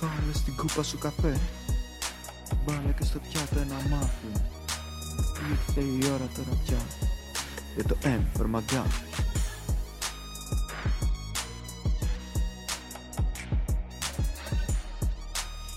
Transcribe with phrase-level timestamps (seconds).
[0.00, 1.40] Βάλε στην κούπα σου καφέ.
[2.64, 4.26] Βάλε και στο πιάτο ένα μάφι
[5.50, 6.78] Ήρθε η ώρα τώρα πια
[7.74, 9.28] Για το M for McGuffin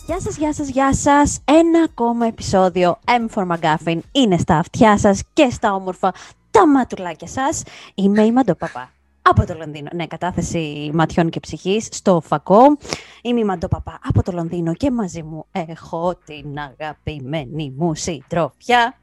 [0.06, 1.40] Γεια σας, γεια σας, γεια σας.
[1.46, 4.00] Ένα ακόμα επεισόδιο M for McGuffin.
[4.12, 6.14] Είναι στα αυτιά σας και στα όμορφα
[6.52, 7.64] τα ματουλάκια σας.
[7.96, 8.92] Είμαι η Μαντοπαπά
[9.30, 9.88] από το Λονδίνο.
[9.94, 12.58] Ναι, κατάθεση ματιών και ψυχής στο φακό.
[13.22, 19.00] Είμαι η Μαντοπαπά από το Λονδίνο και μαζί μου έχω την αγαπημένη μου συντροφιά.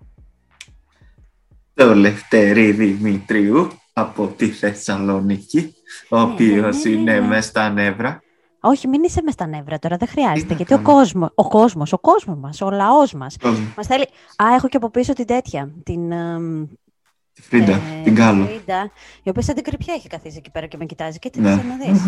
[1.75, 5.75] Το Λευτέρη Δημητρίου από τη Θεσσαλονίκη
[6.09, 7.27] Ο Ναι, οποίος ναι, ναι, είναι ναι.
[7.27, 8.23] μες στα νεύρα
[8.61, 10.49] Όχι, μην είσαι μες στα νεύρα τώρα, δεν χρειάζεται.
[10.51, 10.89] να γιατί ο κάνω.
[10.89, 13.75] κόσμος, ο κόσμος, ο κόσμος μας, ο λαός μας, Κόσμος.
[13.77, 14.03] μας θέλει...
[14.37, 16.13] Α, έχω και από πίσω την τέτοια, την...
[16.13, 16.67] εμ,
[17.41, 18.91] Τη Φρίντα, Ε, την Κάλλο Φρίντα,
[19.23, 21.19] η οποία σαν την κριπιά έχει καθίσει εκεί πέρα και με κοιτάζει.
[21.19, 21.55] Και τι Ναι.
[21.55, 22.03] θες να δεις.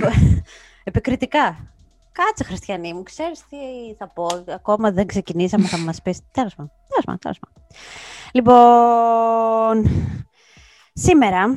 [0.84, 1.56] Επικριτικά.
[2.12, 3.56] Κάτσε, Χριστιανή μου, ξέρεις τι
[3.98, 4.26] θα πω.
[4.54, 6.20] Ακόμα δεν ξεκινήσαμε, θα μας πεις.
[6.30, 7.62] Τέλος πάντων, τέλος πάντων, τέλος πάντων.
[8.32, 9.90] Λοιπόν,
[10.92, 11.54] σήμερα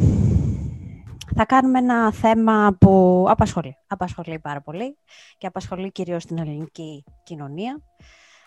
[1.35, 3.77] θα κάνουμε ένα θέμα που απασχολεί.
[3.87, 4.97] Απασχολεί πάρα πολύ
[5.37, 7.81] και απασχολεί κυρίως την ελληνική κοινωνία.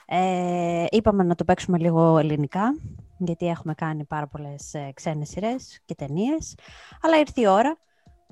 [0.07, 2.63] Ε, είπαμε να το παίξουμε λίγο ελληνικά,
[3.19, 6.55] γιατί έχουμε κάνει πάρα πολλές ε, ξένες σειρές και ταινίες,
[7.03, 7.79] αλλά ήρθε η ώρα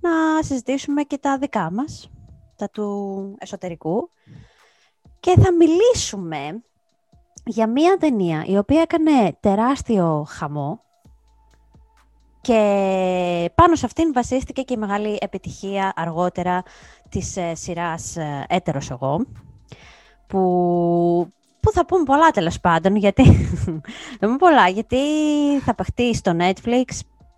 [0.01, 2.11] να συζητήσουμε και τα δικά μας,
[2.57, 4.11] τα του εσωτερικού,
[5.21, 6.63] και θα μιλήσουμε
[7.45, 10.81] για μία ταινία η οποία έκανε τεράστιο χαμό
[12.41, 16.63] και πάνω σε αυτήν βασίστηκε και η μεγάλη επιτυχία αργότερα
[17.09, 19.27] της ε, σειράς ε, «Έτερος εγώ»,
[20.27, 21.33] που,
[21.67, 23.23] που θα πούμε πολλά τέλος πάντων, γιατί
[24.21, 24.97] θα πούμε πολλά, γιατί
[25.65, 26.85] θα παιχτεί στο Netflix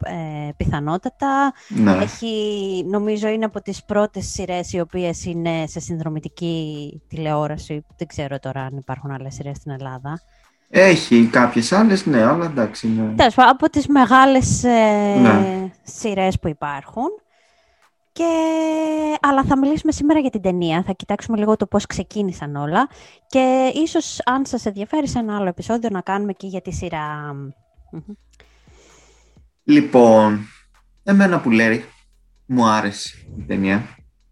[0.04, 1.52] ε, πιθανότατα.
[1.68, 7.84] Ναι, Έχει, νομίζω είναι από τις πρώτες σειρές οι οποίες είναι σε συνδρομητική τηλεόραση.
[7.96, 10.20] Δεν ξέρω τώρα αν υπάρχουν άλλες σειρές στην Ελλάδα.
[10.70, 13.12] έχει κάποιες άλλες, ναι, αλλά εντάξει είναι...
[13.16, 15.70] Τέλος πάντων, από τις μεγάλες ε, Ναι.
[15.82, 17.04] σειρές που υπάρχουν.
[18.18, 19.18] Και...
[19.20, 22.88] Αλλά θα μιλήσουμε σήμερα για την ταινία, θα κοιτάξουμε λίγο το πώς ξεκίνησαν όλα
[23.26, 27.32] και ίσως αν σας ενδιαφέρει σε ένα άλλο επεισόδιο να κάνουμε και για τη σειρά.
[27.90, 28.00] Μμμ.
[29.64, 30.46] Λοιπόν,
[31.02, 31.84] εμένα που λέει,
[32.46, 33.82] μου άρεσε η ταινία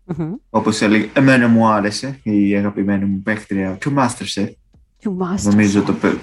[0.05, 0.35] Μμμ.
[0.51, 4.49] Όπως έλεγε, εμένα μου άρεσε η αγαπημένη μου παίκτρια του Masterchef
[5.03, 5.43] You must.
[5.43, 6.21] Νομίζω το, πε-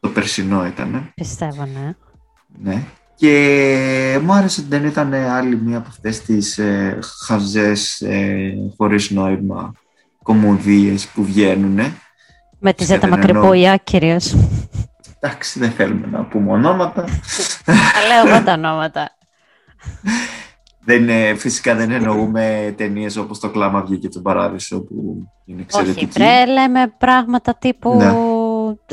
[0.00, 1.12] το περσινό ήταν.
[1.14, 1.94] Πιστεύω, ναι.
[2.62, 2.84] Ναι.
[3.18, 9.10] Και μου άρεσε ότι δεν ήταν άλλη μία από αυτές τις ε, χαζές, ε, χωρίς
[9.10, 9.72] νόημα
[10.22, 11.78] κομμωδίες που βγαίνουν.
[12.58, 13.42] Με τη Φυσικά Ζέτα δεν εννοώ.
[13.42, 14.36] Μακρυπούια, κυρίως.
[15.20, 17.04] Εντάξει, δεν θέλουμε να πούμε ονόματα.
[17.64, 17.74] Τα
[18.08, 19.16] λέω εγώ τα ονόματα.
[20.84, 26.04] δεν, ε, φυσικά δεν εννοούμε ταινίες όπως το κλάμα βγήκε του παράδεισο που είναι εξαιρετική.
[26.04, 27.96] Όχι, βρε, λέμε πράγματα τύπου...
[27.96, 28.12] Ναι.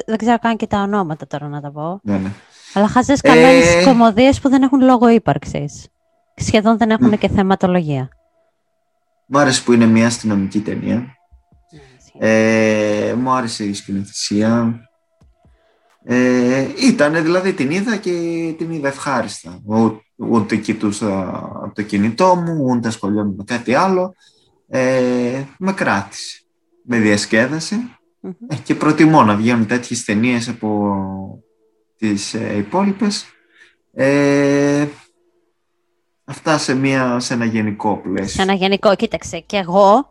[0.05, 1.99] Δεν ξέρω καν και τα ονόματα τώρα να τα πω.
[2.03, 2.29] Ναι, ναι.
[2.75, 3.83] Αλλά χαζές καμένες Ε.
[3.83, 5.87] κομμωδίες που δεν έχουν λόγο ύπαρξης.
[6.35, 7.11] Σχεδόν δεν έχουν Μμ.
[7.13, 8.09] και θεματολογία.
[9.25, 11.05] Μου άρεσε που είναι μια αστυνομική ταινία.
[12.19, 14.79] Ε, μου άρεσε η σκηνοθεσία.
[16.03, 18.11] Ε, ήταν δηλαδή την είδα και
[18.57, 19.59] την είδα ευχάριστα.
[19.65, 21.27] Ού- Ούτε κοιτούσα
[21.63, 24.13] από το κινητό μου, ούτε ασχολιόμουν με κάτι άλλο.
[24.67, 26.41] Ε, με κράτησε.
[26.83, 27.75] Με διασκέδασε.
[28.19, 28.31] Μμμ.
[28.47, 30.95] Ε, και προτιμώ να βγαίνουν τέτοιες ταινίες από
[31.97, 33.25] τις ε, υπόλοιπες.
[33.93, 34.87] Ε,
[36.25, 38.27] αυτά σε, μια, σε ένα γενικό πλαίσιο.
[38.27, 40.09] Σε ένα γενικό, κοίταξε, και εγώ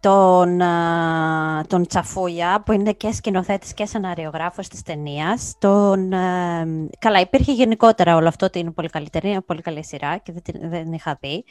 [0.00, 5.54] τον, α, τον Τσαφούλια, που είναι και σκηνοθέτης και σεναριογράφος της ταινίας.
[5.58, 6.64] Τον, α,
[6.98, 10.42] καλά, υπήρχε γενικότερα όλο αυτό ότι είναι πολύ καλή ταινία, πολύ καλή σειρά και δεν,
[10.42, 11.44] την- δεν είχα δει.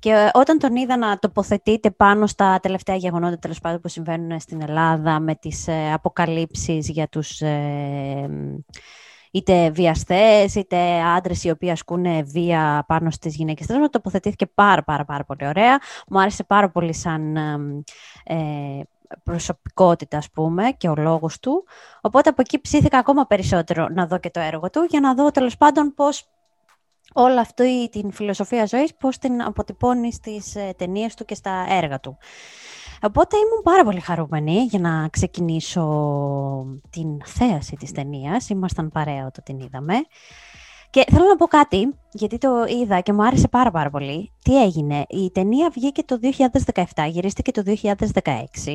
[0.00, 4.40] Και ε, όταν τον είδα να τοποθετείται πάνω στα τελευταία γεγονότα τέλος πάντων που συμβαίνουν
[4.40, 8.28] στην Ελλάδα με τις ε, αποκαλύψεις για τους ε,
[9.30, 13.66] είτε βιαστές, είτε άντρες οι οποίοι ασκούν βία πάνω στις γυναίκες.
[13.66, 15.78] Τέλος πάντων, τοποθετήθηκε πάρα πάρα πάρα πολύ ωραία.
[16.08, 17.80] Μου άρεσε πάρα πολύ σαν εμ,
[18.24, 18.80] ε,
[19.22, 21.64] προσωπικότητα, ας πούμε, και ο λόγος του.
[22.00, 25.30] Οπότε από εκεί ψήθηκα ακόμα περισσότερο να δω και το έργο του, για να δω
[25.30, 26.28] τέλος πάντων πώς
[27.12, 32.00] όλη αυτή την φιλοσοφία ζωής, πώς την αποτυπώνεις στις ε, ταινίες του και στα έργα
[32.00, 32.18] του.
[33.02, 35.84] Οπότε ήμουν πάρα πολύ χαρούμενη για να ξεκινήσω
[36.90, 38.48] την θέαση της ταινίας.
[38.48, 39.94] Ήμασταν παρέα όταν την είδαμε.
[40.90, 44.32] Και θέλω να πω κάτι, γιατί το είδα και μου άρεσε πάρα πάρα πολύ.
[44.42, 46.18] Τι έγινε, η ταινία βγήκε το
[46.64, 48.74] 2017, γυρίστηκε το 2016.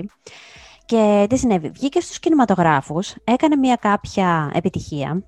[0.86, 5.24] Και τι συνέβη, βγήκε στους κινηματογράφους, έκανε μια κάποια επιτυχία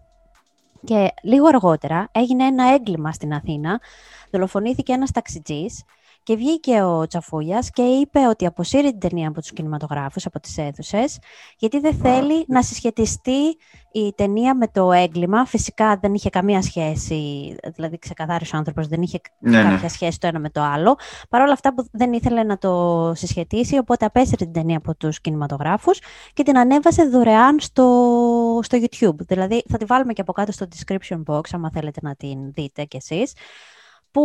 [0.83, 3.81] και λίγο αργότερα έγινε ένα έγκλημα στην Αθήνα,
[4.31, 5.83] δολοφονήθηκε ένας ταξιτζής
[6.27, 10.57] Και βγήκε ο Τσαφούλιας και είπε ότι αποσύρει την ταινία από τους κινηματογράφους, από τις
[10.57, 11.19] αίθουσες,
[11.57, 13.57] γιατί δεν θέλει να συσχετιστεί
[13.91, 15.45] η ταινία με το έγκλημα.
[15.45, 19.69] Φυσικά δεν είχε καμία σχέση, δηλαδή ξεκαθάρισε ο άνθρωπος, δεν είχε ναι, ναι.
[19.69, 20.95] κάποια σχέση το ένα με το άλλο.
[21.29, 25.21] Παρ' όλα αυτά που δεν ήθελε να το συσχετίσει, οπότε απέσυρε την ταινία από τους
[25.21, 26.00] κινηματογράφους
[26.33, 29.18] και την ανέβασε δωρεάν στο, στο YouTube.
[29.18, 32.83] Δηλαδή θα τη βάλουμε και από κάτω στο description box, άμα θέλετε να την δείτε
[32.83, 33.33] κι εσείς,
[34.12, 34.21] που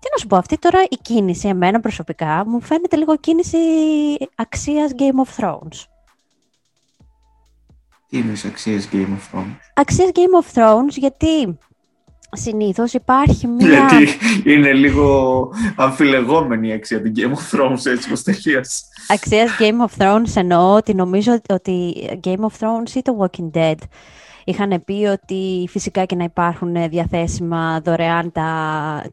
[0.00, 3.58] τι να σου πω, αυτή τώρα η κίνηση, εμένα προσωπικά, μου φαίνεται λίγο κίνηση
[4.34, 5.84] αξίας Game of Thrones.
[8.08, 9.56] Τι είναι αξίας Game of Thrones?
[9.74, 11.58] Αξίας Game of Thrones γιατί
[12.32, 13.68] συνήθως υπάρχει μια...
[13.68, 14.08] Γιατί
[14.50, 18.82] είναι λίγο αμφιλεγόμενη η αξία του Game of Thrones έτσι πως τελείωσε.
[19.08, 23.76] Αξίας Game of Thrones εννοώ ότι νομίζω ότι Game of Thrones ή το Walking Dead
[24.48, 28.50] είχαν πει ότι φυσικά και να υπάρχουν διαθέσιμα δωρεάν τα,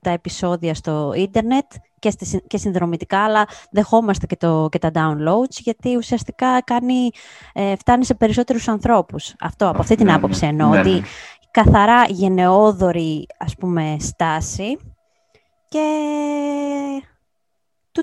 [0.01, 1.65] τα επεισόδια στο ίντερνετ
[1.99, 7.09] και, στη, και συνδρομητικά, αλλά δεχόμαστε και, το, και τα downloads, γιατί ουσιαστικά κάνει,
[7.53, 9.33] ε, φτάνει σε περισσότερους ανθρώπους.
[9.39, 10.49] Αυτό, από αυτή την ναι, άποψη ναι.
[10.49, 11.01] εννοώ, ναι, ότι
[11.51, 14.77] καθαρά γενναιόδορη, ας πούμε, στάση
[15.67, 15.81] και...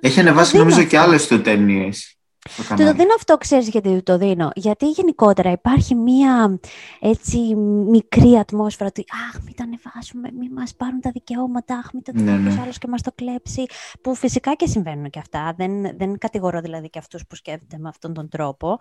[0.01, 2.12] Έχει ανεβάσει νομίζω και άλλες του ταινίες.
[2.69, 4.51] Το, το δίνω αυτό, ξέρεις γιατί το δίνω.
[4.55, 6.59] Γιατί γενικότερα υπάρχει μία
[7.01, 7.55] έτσι
[7.87, 12.13] μικρή ατμόσφαιρα ότι αχ, μην τα ανεβάσουμε, μην μας πάρουν τα δικαιώματα, αχ, μην το
[12.15, 12.61] δει ναι, ναι.
[12.63, 13.65] άλλος και μας το κλέψει.
[14.01, 15.55] Που φυσικά και συμβαίνουν και αυτά.
[15.57, 18.79] Δεν, δεν κατηγορώ δηλαδή και αυτούς που σκέφτονται με αυτόν τον τρόπο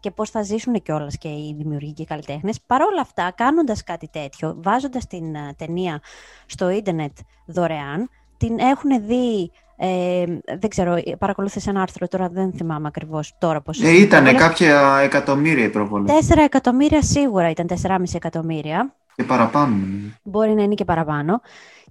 [0.00, 2.60] και πώς θα ζήσουν κιόλας και οι δημιουργοί και οι καλλιτέχνες.
[2.66, 6.00] Παρ' όλα αυτά, κάνοντας κάτι τέτοιο, βάζοντας την uh, ταινία
[6.46, 10.24] στο ίντερνετ δωρεάν, την έχουν δει ε,
[10.58, 13.82] δεν ξέρω, παρακολούθησε ένα άρθρο τώρα, δεν θυμάμαι ακριβώς τώρα πώς.
[13.82, 16.06] Ε, ήταν κάποια εκατομμύρια η προβολή.
[16.06, 18.94] Τέσσερα εκατομμύρια σίγουρα ήταν, 4,5 εκατομμύρια.
[19.16, 19.76] Και παραπάνω.
[20.22, 21.40] Μπορεί να είναι και παραπάνω.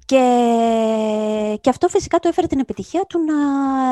[0.06, 3.34] Και, και αυτό φυσικά του έφερε την επιτυχία του να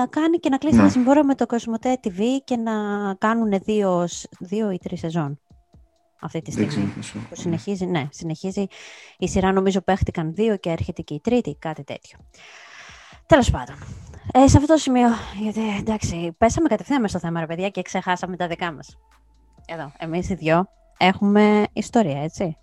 [0.06, 0.82] κάνει και να κλείσει ναι.
[0.82, 2.72] ένα συμβόλαιο με το Cosmote TV και να
[3.18, 4.08] κάνουν δύο,
[4.40, 5.40] δύο ή τρεις σεζόν
[6.22, 6.94] αυτή τη στιγμή.
[7.30, 8.66] Που συνεχίζει, ναι, συνεχίζει.
[9.18, 12.18] Η σειρά νομίζω παίχτηκαν δύο και έρχεται και η τρίτη, κάτι τέτοιο.
[13.30, 13.76] Τέλος πάντων.
[14.32, 15.08] Ε, σε αυτό το σημείο,
[15.40, 18.98] γιατί εντάξει, πέσαμε κατευθείαν μέσα στο θέμα, ρε παιδιά, και ξεχάσαμε τα δικά μας.
[19.66, 20.68] Εδώ, εμείς οι δυο
[20.98, 22.58] έχουμε ιστορία, έτσι.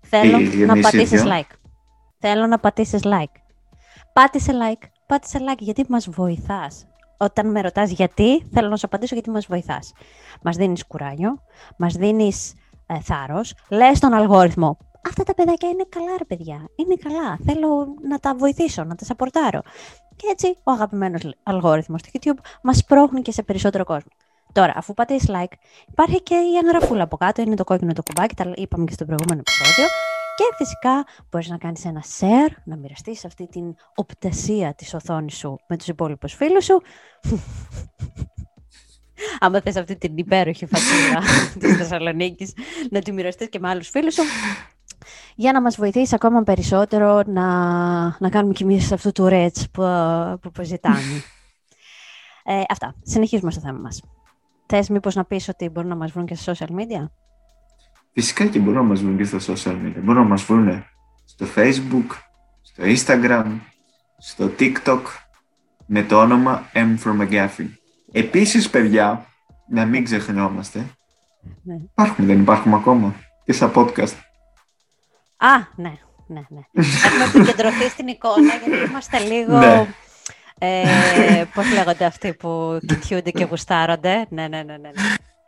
[0.00, 1.54] Θέλω να πατήσεις like.
[2.18, 3.40] Θέλω να πατήσεις like.
[4.12, 4.86] Πάτησε like.
[5.06, 6.86] Πάτησε like γιατί μας βοηθάς.
[7.16, 9.92] Όταν με ρωτάς γιατί, θέλω να σου απαντήσω γιατί μας βοηθάς.
[10.42, 11.42] Μας δίνεις κουράγιο,
[11.76, 12.54] μας δίνεις
[12.86, 16.68] ε, θάρρος, λες τον αλγόριθμο αυτά τα παιδάκια είναι καλά, ρε παιδιά.
[16.76, 17.38] Είναι καλά.
[17.44, 19.60] Θέλω να τα βοηθήσω, να τα σαπορτάρω.
[20.16, 24.10] Και έτσι ο αγαπημένος αλγόριθμος του YouTube μας πρόχνει και σε περισσότερο κόσμο.
[24.52, 25.52] Τώρα, αφού πατήσεις like,
[25.88, 29.04] υπάρχει και η εγγραφούλα από κάτω, είναι το κόκκινο το κουμπάκι, τα είπαμε και στο
[29.04, 29.86] προηγούμενο επεισόδιο.
[30.36, 35.58] Και φυσικά μπορείς να κάνεις ένα share, να μοιραστείς αυτή την οπτασία της οθόνης σου
[35.68, 36.82] με τους υπόλοιπους φίλους σου.
[39.40, 41.22] Άμα θες αυτή την υπέροχη φατσούλα
[41.60, 42.52] της Θεσσαλονίκης
[42.90, 44.22] να τη μοιραστείς και με άλλους φίλους σου,
[45.34, 47.46] για να μας βοηθήσει ακόμα περισσότερο να,
[48.18, 49.82] να κάνουμε κι εμείς αυτού του ρέτς που,
[50.52, 50.98] που, ζητάμε.
[52.44, 52.94] ε, αυτά.
[53.02, 54.02] Συνεχίζουμε στο θέμα μας.
[54.66, 57.08] Θες μήπως να πεις ότι μπορούν να μας βρουν και στα social media?
[58.12, 60.00] Φυσικά και μπορούν να μας βρουν και στα social media.
[60.02, 60.84] Μπορούν να μας βρουν
[61.24, 62.06] στο facebook,
[62.62, 63.58] στο instagram,
[64.18, 65.00] στο tiktok
[65.86, 67.68] με το όνομα M for McGaffey.
[68.12, 69.26] Επίσης, παιδιά,
[69.68, 70.86] να μην ξεχνιόμαστε,
[71.62, 71.74] ναι.
[71.74, 74.14] υπάρχουν, δεν υπάρχουμε ακόμα και στα podcast.
[75.36, 75.92] Α, ναι,
[76.26, 76.60] ναι, ναι.
[77.04, 79.58] Έχουμε επικεντρωθεί στην εικόνα γιατί είμαστε λίγο...
[79.58, 79.86] Ναι.
[80.58, 84.26] Ε, πώς λέγονται αυτοί που κοιτιούνται και γουστάρονται.
[84.28, 84.90] Ναι, ναι, ναι, ναι.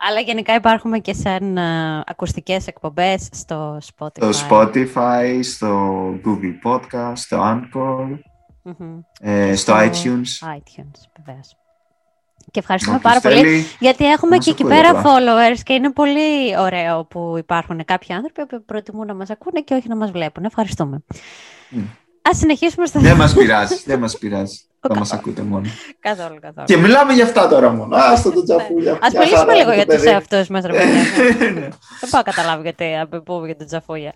[0.07, 4.33] Αλλά γενικά υπάρχουμε και σαν uh, ακουστικές εκπομπές στο Spotify.
[4.33, 8.19] Στο Spotify, στο Google Podcast, στο Anchor,
[8.63, 8.99] mm-hmm.
[9.19, 10.47] ε, στο, στο iTunes.
[10.57, 11.57] iTunes, βεβαίως.
[12.51, 17.35] Και ευχαριστούμε πάρα πολύ, γιατί έχουμε και εκεί πέρα followers και είναι πολύ ωραίο που
[17.37, 20.43] υπάρχουν κάποιοι άνθρωποι που προτιμούν να μας ακούνε και όχι να μας βλέπουν.
[20.43, 21.03] Ευχαριστούμε.
[21.71, 21.79] Mm.
[22.29, 24.59] Ας συνεχίσουμε στο Δεν μας πειράζει, δεν μας πειράζει.
[24.81, 25.69] Θα μας ακούτε μόνο.
[25.99, 26.65] Καθόλου, καθόλου.
[26.65, 27.95] Και μιλάμε για αυτά τώρα μόνο.
[27.95, 28.93] Α το τζαφούλια.
[28.93, 30.71] Α μιλήσουμε λίγο για τους εαυτούς μας, ρε
[31.99, 32.85] Δεν πάω να καταλάβω γιατί
[33.23, 34.13] πού για τον τζαφούλια.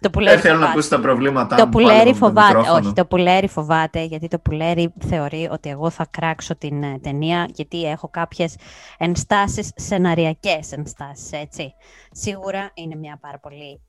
[0.00, 2.70] Το πουλέρι Δεν θέλω να ακούσει τα προβλήματά Το πουλέρι φοβάται.
[2.70, 7.48] Όχι, το πουλέρι φοβάται γιατί το πουλέρι θεωρεί ότι εγώ θα κράξω την ε, ταινία
[7.54, 8.56] γιατί έχω κάποιες
[8.98, 11.74] ενστάσεις, σεναριακές ενστάσεις, έτσι.
[12.12, 13.80] Σίγουρα είναι μια πάρα πολύ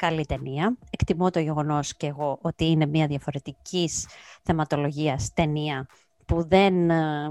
[0.00, 0.76] καλή ταινία.
[0.90, 4.06] Εκτιμώ το γεγονός και εγώ ότι είναι μια διαφορετικής
[4.42, 5.86] θεματολογίας ταινία
[6.26, 7.30] που δεν ε,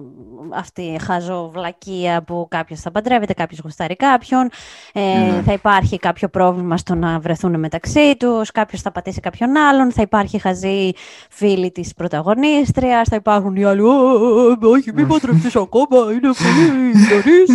[0.54, 4.50] αυτή η χαζοβλακία που κάποιος θα παντρεύεται, κάποιος γουστάρει κάποιον,
[4.94, 5.42] ε, ναι.
[5.46, 10.02] θα υπάρχει κάποιο πρόβλημα στο να βρεθούν μεταξύ τους, κάποιος θα πατήσει κάποιον άλλον, θα
[10.02, 10.92] υπάρχει χαζή
[11.30, 13.82] φίλη της πρωταγωνίστριας, θα υπάρχουν οι άλλοι
[14.62, 17.52] «Όχι, μην παντρευτείς ακόμα, είναι πολύ νωρίς»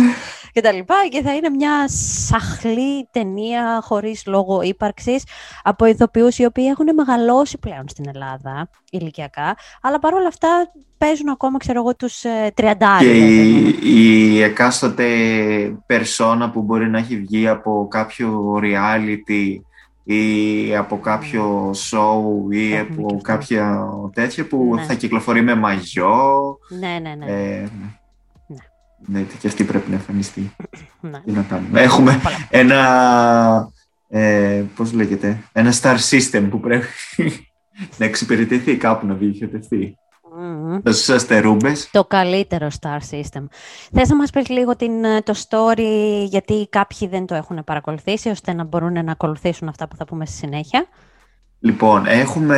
[0.55, 1.87] και τα λοιπά και θα είναι μια
[2.27, 5.23] σαχλή ταινία χωρίς λόγο ύπαρξης
[5.63, 11.57] από ηθοποιούς οι οποίοι έχουν μεγαλώσει πλέον στην Ελλάδα ηλικιακά, αλλά παρόλα αυτά παίζουν ακόμα,
[11.57, 12.53] ξέρω εγώ, τους ε,
[12.99, 15.05] Και η, η εκάστοτε
[15.85, 19.59] περσόνα που μπορεί να έχει βγει από κάποιο reality
[20.03, 24.83] ή από κάποιο show ή από κάποια τέτοια που ναι.
[24.83, 26.57] θα κυκλοφορεί με μαγιό.
[26.79, 27.25] Ναι, ναι, ναι.
[27.25, 27.69] Ε,
[29.05, 30.55] ναι, και αυτή πρέπει να εμφανιστεί.
[31.01, 31.19] Ναι.
[31.25, 31.81] Τι να κάνουμε.
[31.81, 33.69] Έχουμε ένα,
[34.09, 36.87] ε, πώς λέγεται, ένα star system που πρέπει
[37.97, 39.97] να εξυπηρετηθεί κάπου να διοχετευτεί.
[40.39, 40.79] Mm-hmm.
[40.83, 41.89] Στους αστερούμπες.
[41.91, 43.43] Το καλύτερο star system.
[43.93, 48.29] Θες να μας πεις λίγο την, ε, το story, γιατί κάποιοι δεν το έχουν παρακολουθήσει,
[48.29, 50.87] ώστε να μπορούν να ακολουθήσουν αυτά που θα πούμε στη συνέχεια.
[51.59, 52.57] Λοιπόν, έχουμε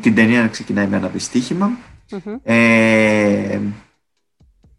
[0.00, 1.70] την ταινία να ξεκινάει με ένα δυστύχημα.
[2.10, 2.40] Mm-hmm.
[2.42, 3.58] Ε,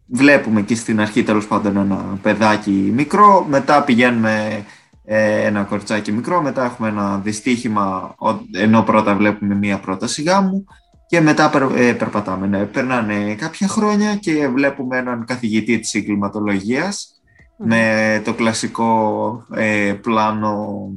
[0.08, 4.64] βλέπουμε εκεί στην αρχή τέλος πάντων ένα παιδάκι μικρό, μετά πηγαίνουμε
[5.04, 8.14] ε, ένα κοριτσάκι μικρό, μετά έχουμε ένα δυστύχημα
[8.52, 10.64] ενώ πρώτα βλέπουμε μία πρόταση γάμου
[11.08, 12.46] και μετά ε, περπατάμε.
[12.46, 17.20] Ναι, περνάνε κάποια χρόνια και βλέπουμε έναν καθηγητή της εγκληματολογίας
[17.56, 20.88] με το κλασικό ε, πλάνο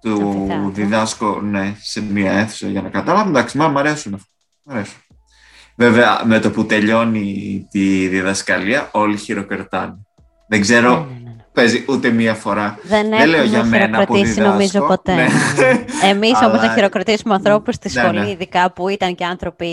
[0.00, 3.38] του διδάσκω ναι, σε μία αίθουσα για να καταλάβουμε.
[3.38, 4.28] Εντάξει, μου αρέσουν αυτά.
[4.64, 5.00] Αρέσουν.
[5.80, 9.96] Βέβαια, με το που τελειώνει τη διδασκαλία, όλοι χειροκροτάνε.
[10.48, 11.30] Δεν ξέρω, ναι, ναι, ναι.
[11.30, 11.44] ναι.
[11.52, 12.78] παίζει ούτε μία φορά.
[12.82, 14.42] Δεν, Δεν λέω για μένα που διδάσκω.
[14.42, 15.14] νομίζω ποτέ.
[15.14, 15.26] Ναι.
[16.10, 16.46] Εμείς Αλλά...
[16.46, 19.68] όμως να χειροκροτήσουμε ανθρώπους στη σχολή, ειδικά που ήταν και άνθρωποι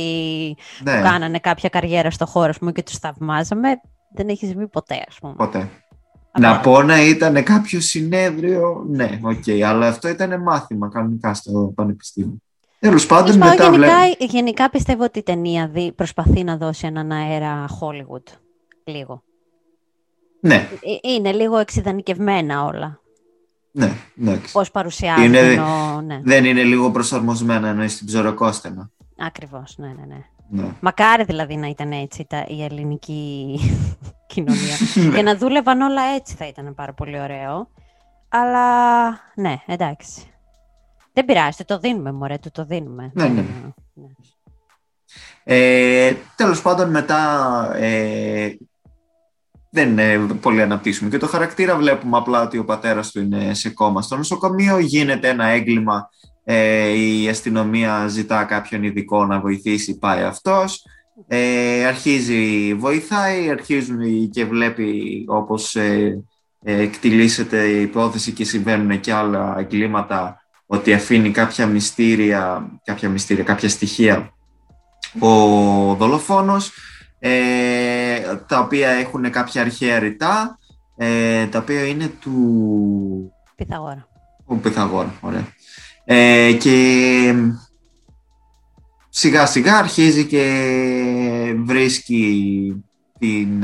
[0.77, 3.69] που κάνανε κάποια καριέρα στο χώρο μου και τους θαυμάζαμε,
[4.15, 5.33] δεν έχει βγει ποτέ, ας πούμε.
[5.37, 5.69] Ποτέ.
[6.39, 11.71] Να πω να ήταν κάποιο συνέδριο, ναι, ok, okay, αλλά αυτό ήταν μάθημα κανονικά στο
[11.75, 12.41] πανεπιστήμιο.
[12.79, 13.93] Τέλος πάντων, μετά γενικά, βλέπω...
[14.19, 18.33] γενικά πιστεύω ότι η ταινία δι, προσπαθεί να δώσει έναν αέρα Hollywood.
[18.83, 19.23] Λίγο.
[20.39, 20.69] Ναι.
[21.03, 22.99] Ε, είναι λίγο εξειδανικευμένα όλα.
[23.71, 24.39] Ναι, ναι.
[24.51, 25.23] Πώς παρουσιάζουν.
[25.23, 25.41] Είναι,
[26.05, 26.21] ναι.
[26.23, 28.89] Δεν είναι λίγο προσαρμοσμένα ενώ στην ψωροκόστενα.
[29.17, 30.25] Ακριβώς, ναι, ναι, ναι.
[30.49, 30.75] Ναι.
[30.79, 33.59] Μακάρι δηλαδή να ήταν έτσι τα, η ελληνική
[34.33, 34.75] κοινωνία.
[34.95, 35.15] Ναι.
[35.15, 37.69] και να δούλευαν όλα έτσι θα ήταν πάρα πολύ ωραίο.
[38.29, 40.21] Αλλά ναι, εντάξει.
[41.17, 43.11] Δεν πειράζει, το δίνουμε, μωρέ, του το δίνουμε.
[43.13, 43.45] Ναι, ναι.
[43.93, 44.05] ναι.
[45.43, 48.57] Ε, τέλος πάντων, μετά ε,
[49.69, 51.75] δεν ε, πολύ αναπτύσσουμε και το χαρακτήρα.
[51.77, 54.79] Βλέπουμε απλά ότι ο πατέρας του είναι σε κόμμα στο νοσοκομείο.
[54.79, 56.09] Γίνεται ένα έγκλημα,
[56.43, 60.85] ε, η αστυνομία ζητά κάποιον ειδικό να βοηθήσει, πάει αυτός.
[61.27, 66.23] Ε, αρχίζει, βοηθάει, αρχίζουν και βλέπει όπως ε,
[66.63, 73.43] ε, εκτιλήσεται η υπόθεση και συμβαίνουν και άλλα εγκλήματα ότι αφήνει κάποια μυστήρια, κάποια, μυστήρια,
[73.43, 74.31] κάποια στοιχεία
[75.19, 75.29] ο
[75.95, 76.71] δολοφόνος,
[77.19, 80.59] ε, τα οποία έχουν κάποια αρχαία ρητά,
[80.97, 83.33] ε, τα οποία είναι του...
[83.55, 84.07] Πυθαγόρα.
[84.45, 85.47] Ο Πυθαγόρα, ωραία.
[86.05, 87.33] Ε, και
[89.09, 90.43] σιγά σιγά αρχίζει και
[91.65, 92.83] βρίσκει
[93.19, 93.63] την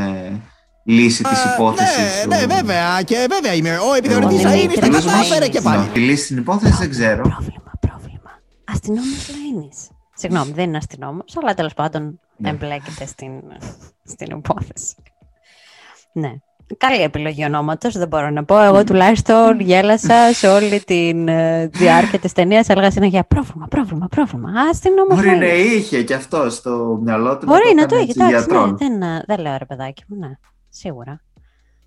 [0.84, 2.25] λύση της υπόθεσης.
[2.28, 3.02] Ναι, ναι, βέβαια.
[3.02, 3.78] Και βέβαια είμαι.
[3.78, 5.88] Ο επιθεωρητής θα είναι στην κατάφερε και πάλι.
[5.88, 7.22] Τη λύση της υπόθεσης δεν ξέρω.
[7.22, 8.32] Πρόβλημα, πρόβλημα.
[8.63, 9.90] Αστυνόμος Λαίνης.
[10.16, 12.50] Συγγνώμη, δεν είναι αστυνόμος, αλλά τέλος πάντων ναι.
[12.50, 13.32] εμπλέκεται στην,
[14.04, 14.96] στην υπόθεση.
[16.13, 16.32] Ναι.
[16.78, 18.62] Καλή επιλογή ονόματος, δεν μπορώ να πω.
[18.62, 22.70] Εγώ τουλάχιστον γέλασα σε όλη τη ε, διάρκεια της ταινίας.
[22.70, 24.50] Έλεγα συνέχεια πρόβλημα, πρόβλημα, πρόβλημα.
[24.72, 25.16] Αστυνόμος.
[25.16, 27.46] Μπορεί να είχε και αυτό στο μυαλό του.
[27.46, 28.24] Μπορεί να το είχε.
[28.24, 28.42] Ναι,
[28.78, 30.38] δεν, δεν λέω ρε παιδάκι μου, ναι
[30.74, 31.22] σίγουρα.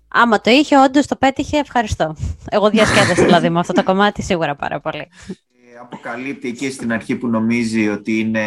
[0.07, 2.15] Άμα το είχε, όντως το πέτυχε, ευχαριστώ.
[2.49, 5.07] Εγώ διασκέδασα δηλαδή με αυτό το κομμάτι σίγουρα πάρα πολύ.
[5.27, 8.45] Ε, αποκαλύπτει εκεί στην αρχή που νομίζει ότι είναι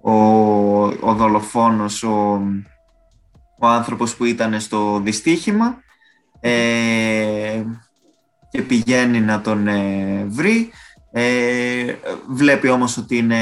[0.00, 0.12] ο,
[0.84, 2.42] ο δολοφόνος, ο,
[3.58, 5.78] ο άνθρωπος που ήταν στο δυστύχημα
[6.40, 7.64] ε,
[8.50, 10.70] και πηγαίνει να τον ε, βρει.
[11.12, 11.94] Ε,
[12.28, 13.38] βλέπει όμως ότι είναι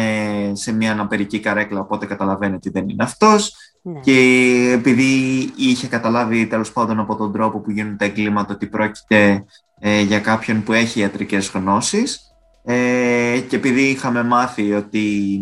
[0.53, 3.55] σε μια αναπερική καρέκλα, οπότε καταλαβαίνει ότι δεν είναι αυτός.
[3.87, 4.01] Ναι.
[4.01, 5.13] Και επειδή
[5.57, 9.45] είχε καταλάβει τέλος πάντων από τον τρόπο που γίνονται τα εγκλήματα ότι πρόκειται
[9.79, 15.39] ε, για κάποιον που έχει ιατρικές γνώσεις ε, και επειδή είχαμε μάθει ότι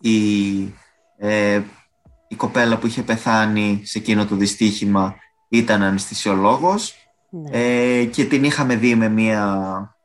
[0.00, 0.62] η,
[1.16, 1.60] ε,
[2.28, 5.14] η κοπέλα που είχε πεθάνει σε εκείνο το δυστύχημα
[5.48, 6.94] ήταν αναισθησιολόγος
[7.30, 7.50] ναι.
[7.58, 9.96] ε, και την είχαμε δει με μία,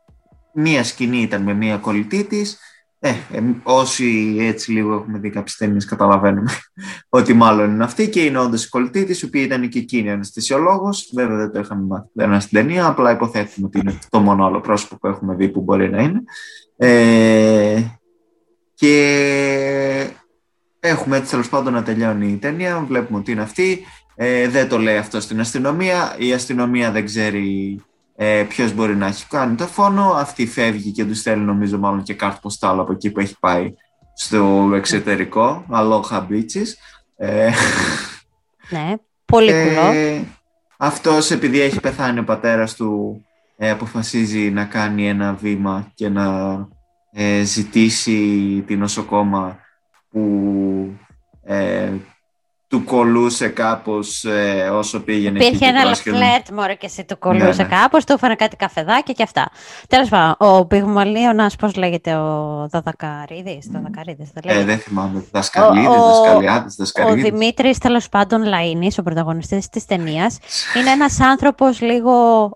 [0.54, 2.58] μία σκηνή, ήταν με μία κολλητή της
[3.00, 6.52] ε, ε, όσοι έτσι λίγο έχουμε δει κάποιες ταινίες, καταλαβαίνουμε
[7.10, 10.12] ότι μάλλον είναι αυτή και είναι όντως η κολλητή της, η οποία ήταν και εκείνη
[10.12, 11.12] αναισθησιολόγος.
[11.14, 14.98] Βέβαια δεν το είχαμε μάθει στην ταινία, απλά υποθέτουμε ότι είναι το μόνο άλλο πρόσωπο
[14.98, 16.24] που έχουμε δει που μπορεί να είναι.
[16.78, 17.84] Ε,
[18.74, 20.10] και
[20.80, 22.86] έχουμε έτσι τέλος πάντων να τελειώνει η ταινία.
[22.88, 23.86] Βλέπουμε ότι είναι αυτή.
[24.16, 26.16] Ε, δεν το λέει αυτό στην αστυνομία.
[26.18, 27.80] Η αστυνομία δεν ξέρει
[28.20, 30.12] ε, ποιος μπορεί να έχει κάνει το φόνο.
[30.12, 33.74] Αυτή φεύγει και τους στέλνει, νομίζω, μάλλον και κάρτα ποστάλ από εκεί που έχει πάει
[34.14, 35.66] στο εξωτερικό.
[35.70, 36.78] Αλόχα μπίτσις.
[37.16, 37.50] Ε,
[38.70, 38.94] ναι,
[39.26, 39.92] πολύ κουλό.
[39.92, 40.22] Ε,
[40.78, 43.22] αυτός επειδή έχει πεθάνει ο πατέρας του
[43.58, 46.58] ε, αποφασίζει να κάνει ένα βήμα και να
[47.12, 48.20] ε, ζητήσει
[48.68, 49.60] την νοσοκόμα
[50.10, 51.00] που
[51.44, 51.92] ε,
[52.68, 57.54] του κολούσε κάπως ε, όσο πήγαινε Υπήρχε ένα φλερτ μωρέ και εσύ του κολούσε ναι,
[57.56, 57.64] ναι.
[57.64, 59.50] κάπως, του έφανε κάτι καφεδάκια και αυτά.
[59.88, 65.90] Τέλος πάντων, ο Πυγμαλίωνας, πώς λέγεται, ο Δαδακαρίδης, Δαδακαρίδης δεν λέγεται; Ε, δεν θυμάμαι, Δασκαλίδης,
[65.90, 67.24] Δασκαλιάδης, Δασκαλίδης.
[67.24, 70.38] Ο Δημήτρης, τέλος πάντων, Λαΐνης, ο πρωταγωνιστής της ταινίας,
[70.78, 72.50] είναι ένας άνθρωπος λίγο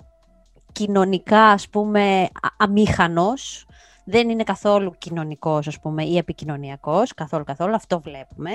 [0.72, 2.28] κοινωνικά, ας πούμε,
[2.58, 3.66] αμήχανος,
[4.06, 8.52] δεν είναι καθόλου κοινωνικός, ας πούμε, ή επικοινωνιακός, καθόλου καθόλου, αυτό βλέπουμε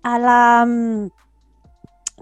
[0.00, 0.66] αλλά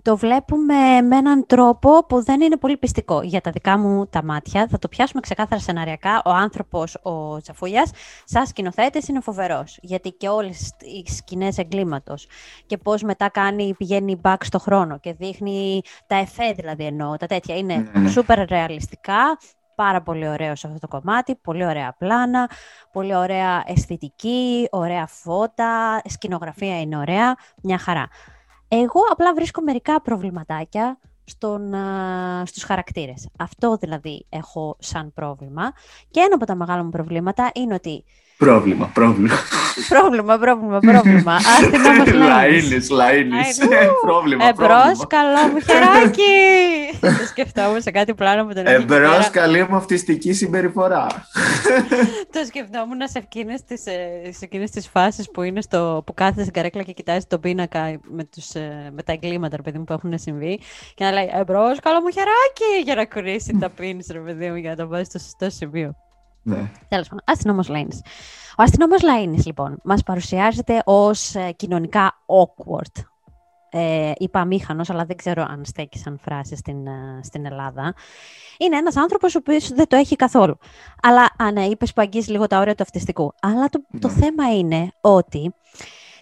[0.03, 4.25] το βλέπουμε με έναν τρόπο που δεν είναι πολύ πιστικό για τα δικά μου τα
[4.25, 4.67] μάτια.
[4.71, 6.23] Θα το πιάσουμε ξεκάθαρα σεναριακά.
[6.25, 7.91] Ο άνθρωπος, ο Τσαφούλιας,
[8.25, 9.79] σαν σκηνοθέτης είναι φοβερός.
[9.83, 12.29] Γιατί και όλες οι σκηνές εγκλήματος
[12.67, 17.27] και πώς μετά κάνει, πηγαίνει back στο χρόνο και δείχνει τα εφέ δηλαδή εννοώ, τα
[17.27, 17.57] τέτοια.
[17.57, 18.09] Είναι ναι, ναι.
[18.09, 19.39] σούπερ ρεαλιστικά,
[19.77, 22.51] πάρα πολύ ωραίο σε αυτό το κομμάτι, πολύ ωραία πλάνα,
[22.93, 28.09] πολύ ωραία αισθητική, ωραία φώτα, σκηνογραφία είναι ωραία, μια χαρά.
[28.69, 31.75] Εγώ απλά βρίσκω μερικά προβληματάκια στον,
[32.45, 33.29] στους χαρακτήρες.
[33.39, 35.73] Αυτό δηλαδή έχω σαν πρόβλημα.
[36.11, 38.05] Και ένα από τα μεγάλα μου προβλήματα είναι ότι
[38.39, 39.35] Πρόβλημα, πρόβλημα.
[39.89, 41.35] πρόβλημα, πρόβλημα, πρόβλημα.
[41.35, 43.69] Άστε να μας Λαΐνης, λαΐνης.
[44.01, 46.23] Πρόβλημα, Εμπρός, καλό μου χεράκι.
[47.19, 48.83] Το σκεφτόμουν σε κάτι πλάνο που τον έλεγε.
[48.83, 51.07] Εμπρός, καλή μου αυτιστική συμπεριφορά.
[52.33, 56.41] Το σκεφτόμουν σε εκείνες τις, ε, σε εκείνες τις φάσεις που, είναι στο, που κάθεται
[56.41, 59.93] στην καρέκλα και κοιτάζεις τον πίνακα με, τους, ε, με τα εγκλήματα παιδί μου, που
[59.93, 60.61] έχουν συμβεί
[60.95, 64.57] και να λέει «Εμπρός, καλό μου χεράκι» για να κουρίσει τα πίνεις, ρε παιδί μου,
[64.57, 65.97] για να το βάζεις στο σωστό σημείο.
[66.43, 66.71] Ναι.
[66.89, 68.01] Τέλος πάντων, αστυνόμος Λάινης.
[68.59, 73.05] Ο αστυνόμος Λάινης, λοιπόν, μας παρουσιάζεται ως ε, κοινωνικά awkward.
[73.71, 77.95] Ε, είπα αμήχανος, αλλά δεν ξέρω αν στέκει σαν φράση στην, ε, στην Ελλάδα.
[78.59, 80.59] Είναι ένας άνθρωπος ο οποίος δεν το έχει καθόλου.
[81.03, 83.33] Αλλά, αν ναι, είπες που αγγίζει λίγο τα όρια του αυτιστικού.
[83.41, 84.15] Αλλά το, το ναι.
[84.15, 85.55] θέμα είναι ότι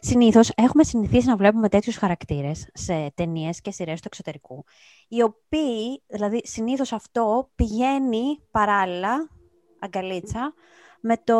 [0.07, 4.65] Συνήθως έχουμε συνηθίσει να βλέπουμε τέτοιους χαρακτήρες σε ταινίες και σειρές του εξωτερικού,
[5.09, 9.31] οι οποίοι, δηλαδή συνήθως αυτό πηγαίνει παράλληλα
[9.79, 10.55] αγκαλίτσα
[11.01, 11.39] με το,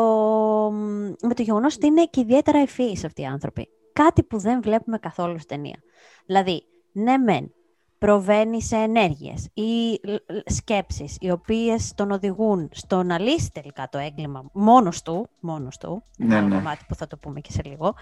[1.21, 3.69] με το γεγονός ότι είναι και ιδιαίτερα ευφύης αυτοί οι άνθρωποι.
[4.03, 5.79] Κάτι που δεν βλέπουμε καθόλου στην ταινία.
[6.25, 7.53] Δηλαδή, ναι μεν,
[7.97, 9.99] προβαίνει σε ενέργειες ή
[10.45, 16.03] σκέψεις οι οποίες τον οδηγούν στο να λύσει τελικά το έγκλημα μόνος του, μόνος του,
[16.17, 16.55] ναι, ναι.
[16.55, 17.93] κομμάτι που θα το πούμε και σε λίγο,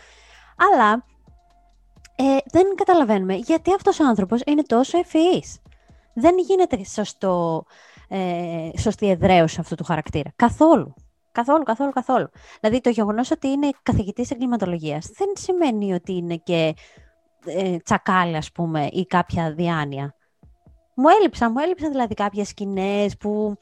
[0.57, 1.05] αλλά
[2.15, 5.61] ε, δεν καταλαβαίνουμε γιατί αυτός ο άνθρωπος είναι τόσο ευφυής.
[6.13, 7.65] Δεν γίνεται σωστό
[8.07, 10.31] ε, σωστή εδραίωση αυτού του χαρακτήρα.
[10.35, 10.93] Καθόλου.
[11.33, 12.29] Καθόλου, καθόλου, καθόλου.
[12.59, 16.73] Δηλαδή το γεγονός ότι είναι καθηγητής εγκληματολογίας δεν σημαίνει ότι είναι και
[17.45, 20.15] ε, τσακάλι, ας πούμε, ή κάποια διάνοια.
[20.95, 23.57] Μου έλειψαν, μου έλειψαν δηλαδή κάποιες σκηνές που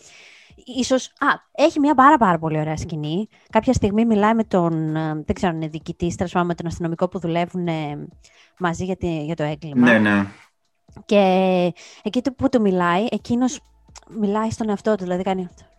[0.66, 1.06] ίσως...
[1.06, 3.28] Α, έχει μια πάρα πάρα πολύ ωραία σκηνή.
[3.50, 7.08] Κάποια στιγμή μιλάει με τον, ε, δεν ξέρω αν είναι διοικητής, τέλος με τον αστυνομικό
[7.08, 8.08] που δουλεύουν ε,
[8.60, 9.92] μαζί για, για το έγκλημα.
[9.92, 10.26] Ναι, ναι.
[11.06, 11.18] Και
[12.04, 13.60] εκεί που του μιλάει, εκείνος
[14.10, 15.71] μιλάει στον εαυτό του, δηλαδή κάνει αυτό.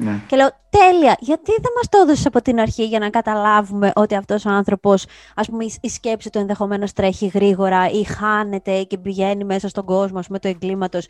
[0.00, 0.20] Ναι.
[0.26, 4.14] Και λέω, τέλεια, γιατί δεν μας το έδωσες από την αρχή για να καταλάβουμε ότι
[4.14, 9.44] αυτός ο άνθρωπος, ας πούμε, η σκέψη του ενδεχομένως τρέχει γρήγορα ή χάνεται και πηγαίνει
[9.44, 11.06] μέσα στον κόσμο, ας πούμε, του εγκλήματος.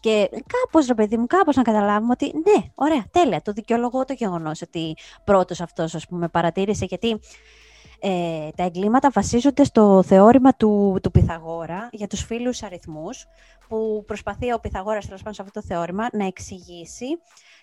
[0.00, 3.42] Και κάπως, ρε παιδί μου, κάπως να καταλάβουμε ότι ναι, ωραία, τέλεια.
[3.42, 6.84] Το δικαιολογώ το γεγονός ότι πρώτος αυτός, ας πούμε, παρατήρησε.
[6.84, 7.20] Γιατί
[8.00, 13.26] ε, τα εγκλήματα βασίζονται στο θεώρημα του, του Πυθαγόρα για τους φίλους αριθμούς,
[13.68, 17.06] που προσπαθεί ο Πυθαγόρας, τέλος πάντων σε αυτό το θεώρημα, να εξηγήσει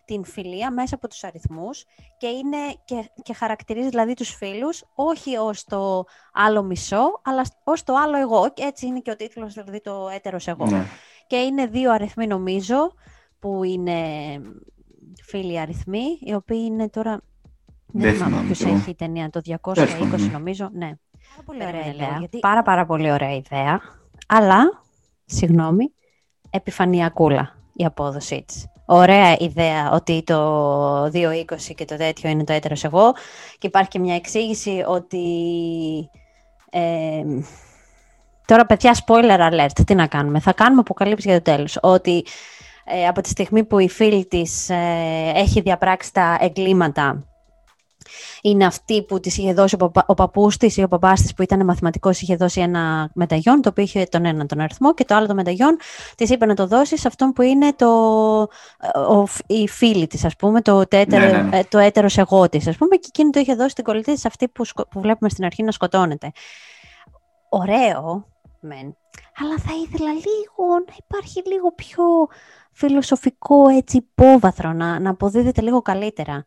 [0.09, 1.85] την φιλία μέσα από τους αριθμούς
[2.17, 7.83] και, είναι, και, και χαρακτηρίζει δηλαδή τους φίλους όχι ως το άλλο μισό, αλλά ως
[7.83, 8.51] το άλλο εγώ.
[8.53, 10.65] Και έτσι είναι και ο τίτλος, δηλαδή το έτερος εγώ.
[10.65, 10.85] Ναι.
[11.27, 12.93] Και είναι δύο αριθμοί νομίζω,
[13.39, 13.97] που είναι
[15.23, 17.21] φίλοι αριθμοί, οι οποίοι είναι τώρα
[17.85, 20.69] δεν θυμάμαι ποιος έχει η ταινία, το 220 νομίζω.
[20.73, 20.91] Ναι.
[21.29, 22.15] Πάρα πολύ ωραία ιδέα.
[22.19, 22.39] Γιατί...
[22.39, 23.79] Πάρα πάρα πολύ ωραία ιδέα.
[24.27, 24.83] Αλλά,
[25.25, 25.93] συγγνώμη,
[26.49, 28.67] επιφανειακούλα η απόδοσή της.
[28.91, 31.43] Ωραία ιδέα ότι το 2.20
[31.75, 33.13] και το τέτοιο είναι το έτερος εγώ
[33.57, 35.19] και υπάρχει και μια εξήγηση ότι...
[36.71, 37.23] Ε,
[38.45, 41.77] τώρα, παιδιά, spoiler alert, τι να κάνουμε; Θα κάνουμε αποκαλύψεις για το τέλος.
[41.81, 42.25] Ότι
[42.85, 47.23] ε, από τη στιγμή που η φίλη της ε, έχει διαπράξει τα εγκλήματα
[48.41, 51.33] είναι αυτή που της είχε δώσει ο, παπά, ο παππούς της ή ο παπάς της
[51.33, 55.05] που ήταν μαθηματικός είχε δώσει ένα μεταγιόν το οποίο είχε τον ένα τον αριθμό και
[55.05, 55.77] το άλλο το μεταγιόν
[56.15, 57.87] της είπε να το δώσει σε αυτόν που είναι το,
[58.95, 61.57] ο, η φίλη της ας πούμε το, τέτερο, ναι, ναι, ναι.
[61.57, 64.25] Ε, το έτερος εγώ της ας πούμε και εκείνη το είχε δώσει την κολλητή της
[64.25, 66.31] αυτή που, που βλέπουμε στην αρχή να σκοτώνεται.
[67.49, 68.25] Ωραίο,
[68.59, 68.97] μεν,
[69.39, 72.03] αλλά θα ήθελα λίγο να υπάρχει λίγο πιο
[72.79, 76.45] φιλοσοφικό έτσι υπόβαθρο, να, να αποδίδεται λίγο καλύτερα.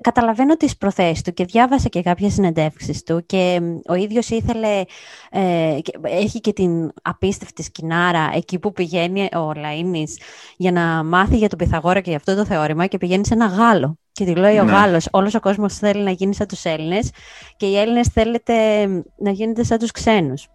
[0.00, 4.82] Καταλαβαίνω τις προθέσεις του και διάβασα και κάποιες συνεντεύξεις του και ο ίδιος ήθελε,
[5.30, 10.10] ε, έχει και την απίστευτη σκηνάρα εκεί που πηγαίνει ο Λαΐνης
[10.56, 13.46] για να μάθει για τον Πυθαγόρα και για αυτό το θεώρημα και πηγαίνει σε ένα
[13.46, 13.98] Γάλλο.
[14.12, 14.72] Και τη λέει ο ναι.
[14.72, 17.10] Γάλλος, όλος ο κόσμος θέλει να γίνει σαν τους Έλληνες
[17.56, 20.48] και οι Έλληνες θέλετε να γίνετε σαν τους ξένους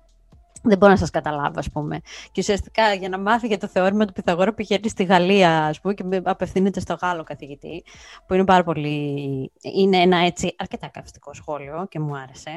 [0.64, 2.02] δεν μπορώ να σας καταλάβω, ας πούμε.
[2.32, 5.94] Και ουσιαστικά για να μάθει για το θεώρημα του Πυθαγόρα πηγαίνει στη Γαλλία, ας πούμε,
[5.94, 7.84] και απευθύνεται στο Γάλλο καθηγητή,
[8.28, 9.52] που είναι πάρα πολύ...
[9.62, 12.52] Είναι ένα έτσι αρκετά καυστικό σχόλιο και μου άρεσε.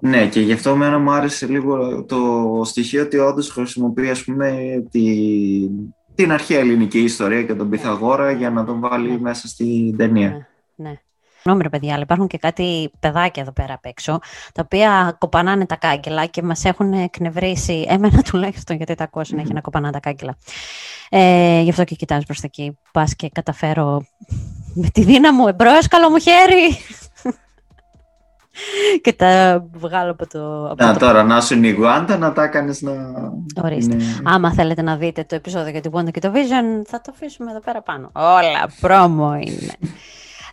[0.00, 2.20] Ναι, και γι' αυτό μένα μου άρεσε λίγο το
[2.64, 4.56] στοιχείο ότι όντως χρησιμοποιεί, ας πούμε,
[4.90, 5.04] τη...
[6.14, 7.76] την αρχαία ελληνική ιστορία και τον ναι.
[7.76, 9.18] Πυθαγόρα για να τον βάλει ναι.
[9.18, 10.48] μέσα στην ταινία.
[10.74, 10.88] Ναι.
[10.88, 11.00] ναι.
[11.48, 14.18] Συγγνώμη ρε παιδιά, αλλά υπάρχουν και κάτι παιδάκια εδώ πέρα απ' έξω,
[14.54, 19.54] τα οποία κοπανάνε τα κάγκελα και μας έχουν εκνευρίσει, εμένα τουλάχιστον γιατί τα ακούω συνέχεια
[19.54, 20.36] να κοπανάνε τα κάγκελα.
[21.10, 24.04] Ε, γι' αυτό και κοιτάζω προς τα εκεί, πας και καταφέρω
[24.82, 26.78] με τη δύναμη μου, εμπρός καλό μου χέρι.
[29.02, 30.66] και τα βγάλω από το...
[30.70, 30.98] Από να, το...
[30.98, 32.92] τώρα, να σου είναι η Γουάντα, να τα κάνεις να...
[33.62, 33.94] Ορίστε.
[33.94, 34.04] Είναι...
[34.24, 37.50] Άμα θέλετε να δείτε το επεισόδιο για την Wanda και το Vision, θα το αφήσουμε
[37.50, 38.10] εδώ πέρα πάνω.
[38.12, 39.72] Όλα, πρόμο είναι.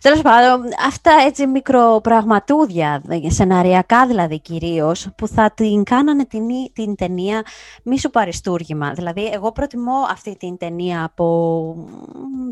[0.06, 7.42] Τέλος πάντων, αυτά έτσι μικροπραγματούδια, σεναριακά δηλαδή κυρίως, που θα την κάνανε την, την ταινία
[7.82, 8.92] μη σου παριστούργημα.
[8.92, 11.24] Δηλαδή, εγώ προτιμώ αυτή την ταινία από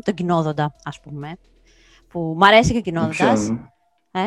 [0.03, 1.37] τον κοινόδοντα, ας πούμε.
[2.07, 3.49] Που μ' αρέσει και ο κοινόδοντας.
[4.11, 4.21] Ε;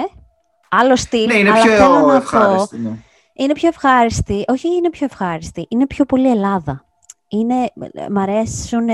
[0.69, 2.91] Άλλο στυλ, ναι, είναι αλλά πιο θέλω να ευχάριστη, ναι.
[3.33, 4.45] Είναι πιο ευχάριστη.
[4.49, 5.67] Όχι, είναι πιο ευχάριστη.
[5.69, 6.85] Είναι πιο πολύ Ελλάδα.
[7.29, 7.71] Είναι,
[8.11, 8.89] μ αρέσουν,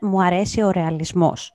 [0.00, 1.52] μου αρέσει ο ρεαλισμός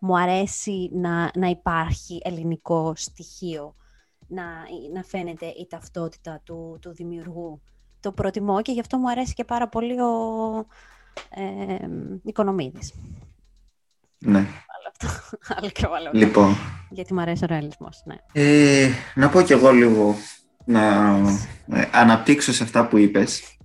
[0.00, 3.74] μου αρέσει να, να υπάρχει ελληνικό στοιχείο,
[4.26, 4.44] να,
[4.94, 7.62] να φαίνεται η ταυτότητα του, του δημιουργού.
[8.00, 10.66] Το προτιμώ και γι' αυτό μου αρέσει και πάρα πολύ ο
[11.30, 11.88] ε,
[12.22, 12.94] Οικονομίδης.
[14.18, 14.38] Ναι.
[15.56, 16.54] Άλλο και Λοιπόν.
[16.90, 18.16] Γιατί μου αρέσει ο ρεαλισμός, ναι.
[18.32, 20.14] Ε, να πω κι εγώ λίγο,
[20.64, 21.06] να
[21.72, 23.56] ε, αναπτύξω σε αυτά που είπες.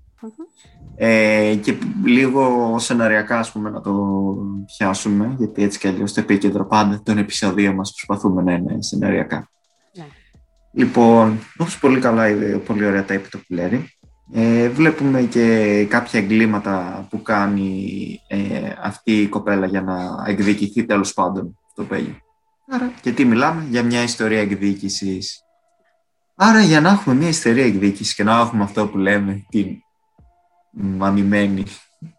[0.98, 4.36] Ε, και λίγο σεναριακά ας πούμε να το
[4.78, 9.50] πιάσουμε γιατί έτσι κι αλλιώς το επίκεντρο πάντα των επεισοδίων μας προσπαθούμε να είναι σεναριακά.
[9.98, 10.06] Ναι.
[10.72, 13.90] Λοιπόν, όπως πολύ καλά είδε, πολύ ωραία τα είπε το Πουλέρι,
[14.34, 18.38] ε, βλέπουμε και κάποια εγκλήματα που κάνει ε,
[18.82, 22.20] αυτή η κοπέλα για να εκδικηθεί τέλος πάντων το παιδί.
[22.68, 25.40] Άρα, γιατί μιλάμε για μια ιστορία εκδίκησης.
[26.36, 29.68] Άρα για να έχουμε μια ιστορία εκδίκησης και να έχουμε αυτό που λέμε την
[30.76, 31.64] μανημένη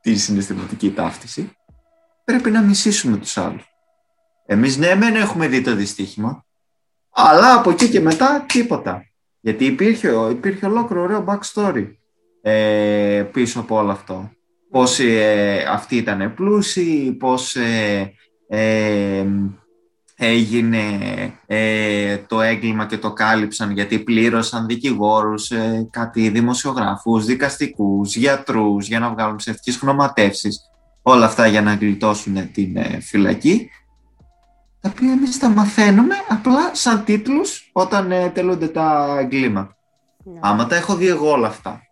[0.01, 1.51] τη συναισθηματική ταύτιση,
[2.25, 3.64] πρέπει να μισήσουμε τους άλλους.
[4.47, 6.45] Εμείς ναι, δεν έχουμε δει το δυστύχημα,
[7.11, 9.05] αλλά από εκεί και μετά τίποτα.
[9.40, 11.87] Γιατί υπήρχε, υπήρχε ολόκληρο ωραίο backstory
[12.42, 14.31] ε, πίσω από όλο αυτό.
[14.71, 18.12] Πώς ε, αυτοί ήταν πλούσιοι, πώς ε,
[18.49, 19.27] ε
[20.17, 20.83] έγινε
[21.47, 28.99] ε, το έγκλημα και το κάλυψαν γιατί πλήρωσαν δικηγόρους, ε, κάτι δημοσιογράφους, δικαστικούς, γιατρούς για
[28.99, 30.61] να βγάλουν ψευτικές χρωματεύσεις.
[31.03, 33.71] Όλα αυτά για να γλιτώσουν την ε, φυλακή.
[34.81, 39.77] Τα οποία εμείς τα μαθαίνουμε απλά σαν τίτλους όταν ε, τελούνται τα εγκλήματα.
[40.25, 40.39] Ναι.
[40.43, 41.86] Άμα τα έχω δει εγώ όλα αυτά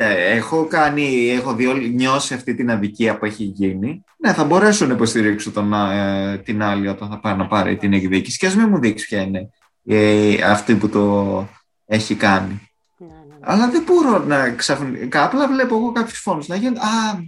[0.00, 4.04] ε, έχω κάνει, έχω δει, νιώσει αυτή την αδικία που έχει γίνει.
[4.16, 7.92] Ναι, θα μπορέσω να υποστηρίξω τον, ε, την άλλη όταν θα πάει να πάρει την
[7.92, 8.38] εκδίκηση.
[8.38, 9.50] Και ας μην μου δείξει ποια είναι
[9.84, 11.46] ε, αυτή που το
[11.86, 12.68] έχει κάνει.
[12.98, 13.34] Ναι, ναι, ναι.
[13.40, 15.24] Αλλά δεν μπορώ να ξαφνικά.
[15.24, 16.76] Απλά βλέπω εγώ κάποιου φόνου να γίνουν.
[16.76, 16.80] Α,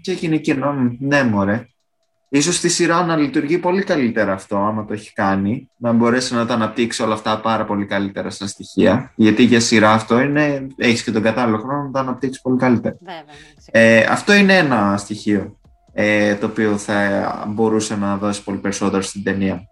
[0.02, 0.96] και έγινε εκείνο.
[0.98, 1.66] Ναι, μωρέ.
[2.32, 6.46] Ίσως στη σειρά να λειτουργεί πολύ καλύτερα αυτό, άμα το έχει κάνει, να μπορέσει να
[6.46, 9.12] τα αναπτύξει όλα αυτά πάρα πολύ καλύτερα στα στοιχεία.
[9.14, 12.96] Γιατί για σειρά αυτό είναι, έχεις και τον κατάλληλο χρόνο να τα αναπτύξεις πολύ καλύτερα.
[13.00, 13.22] Βέβαια,
[13.72, 15.58] ναι, ε, αυτό είναι ένα στοιχείο
[15.92, 19.62] ε, το οποίο θα μπορούσε να δώσει πολύ περισσότερο στην ταινία.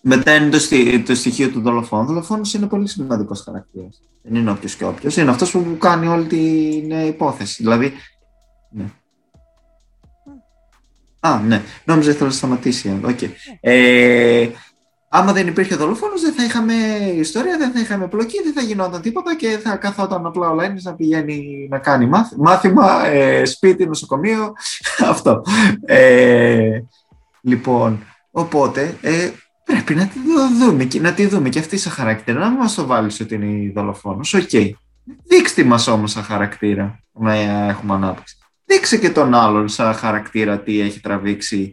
[0.00, 0.58] Μετά είναι το,
[1.06, 2.02] το στοιχείο του δολοφόνου.
[2.02, 4.02] Ο δολοφόνος είναι πολύ σημαντικός χαρακτήρας.
[4.22, 5.16] Δεν είναι όποιος και όποιος.
[5.16, 7.62] Είναι αυτός που κάνει όλη την υπόθεση.
[7.62, 7.92] Δηλαδή,
[8.70, 8.84] ναι.
[11.24, 11.62] Α, ναι.
[11.84, 13.00] Νόμιζα ήθελα να σταματήσει.
[13.06, 13.28] Okay.
[13.60, 14.48] Ε,
[15.08, 16.74] άμα δεν υπήρχε δολοφόνος, δεν θα είχαμε
[17.14, 20.80] ιστορία, δεν θα είχαμε πλοκή, δεν θα γινόταν τίποτα και θα καθόταν απλά ο Λαΐνης
[20.82, 24.52] να πηγαίνει να κάνει μάθημα, ε, σπίτι, νοσοκομείο.
[25.12, 25.42] Αυτό.
[25.84, 26.80] Ε,
[27.40, 29.30] λοιπόν, οπότε ε,
[29.64, 30.18] πρέπει να τη
[30.58, 32.38] δούμε και να τη δούμε και αυτή σαν χαρακτήρα.
[32.38, 34.34] Να μην μας το βάλεις ότι είναι δολοφόνος.
[34.34, 34.48] Ok.
[34.52, 34.70] Okay.
[35.28, 38.36] Δείξτε μας όμως σαν χαρακτήρα να έχουμε ανάπτυξη.
[38.64, 41.72] Δείξε και τον άλλον σαν χαρακτήρα τι έχει τραβήξει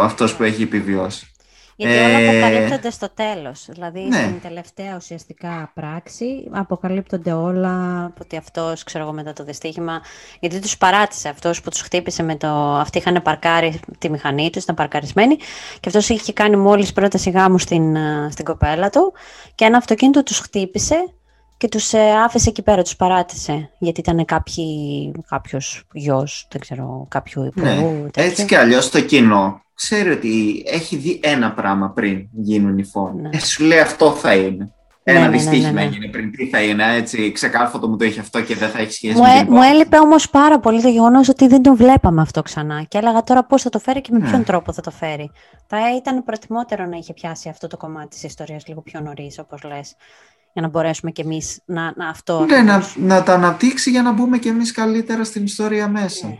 [0.00, 1.28] αυτός που έχει επιβιώσει.
[1.76, 3.66] Γιατί όλα ε, αποκαλύπτονται στο τέλος.
[3.68, 4.22] Δηλαδή, ναι.
[4.22, 10.00] στην τελευταία ουσιαστικά πράξη αποκαλύπτονται όλα ότι αυτός, ξέρω εγώ, μετά το δυστύχημα,
[10.40, 12.48] γιατί τους παράτησε αυτός που τους χτύπησε με το...
[12.76, 15.36] Αυτοί είχαν παρκάρει τη μηχανή τους, ήταν παρκαρισμένοι
[15.80, 19.12] και αυτός είχε κάνει μόλις πρόταση γάμου στην, ε, στην κοπέλα του
[19.54, 21.14] και ένα αυτοκίνητο τους χτύπησε
[21.64, 27.06] και τους ε, άφησε εκεί πέρα, τους παράτησε, γιατί ήταν κάποιοι, κάποιος γιος, δεν ξέρω,
[27.10, 28.10] κάποιου υπουργού.
[28.16, 28.24] Ναι.
[28.24, 33.20] Έτσι κι αλλιώς το κοινό ξέρει ότι έχει δει ένα πράγμα πριν γίνουν οι φόνοι.
[33.20, 33.28] Ναι.
[33.32, 34.72] Ε, σου λέει αυτό θα είναι.
[35.02, 36.30] Ένα ναι, ναι, ναι δυστύχημα ναι, ναι, έγινε πριν.
[36.30, 39.22] Τι θα είναι, έτσι, ξεκάρφωτο μου το είχε αυτό και δεν θα έχει σχέση μου,
[39.22, 42.82] με την Μου έλειπε όμως πάρα πολύ το γεγονός ότι δεν τον βλέπαμε αυτό ξανά.
[42.82, 45.30] Και έλεγα τώρα πώς θα το φέρει και με ποιον τρόπο θα το φέρει.
[45.66, 49.62] Θα ήταν προτιμότερο να είχε πιάσει αυτό το κομμάτι της ιστορίας λίγο πιο νωρίς, όπως
[49.62, 49.96] λες
[50.54, 52.44] για να μπορέσουμε κι εμείς να, να αυτό...
[52.44, 56.26] Ναι, να, να τα αναπτύξει για να μπούμε κι εμείς καλύτερα στην ιστορία μέσα.
[56.26, 56.38] Ναι.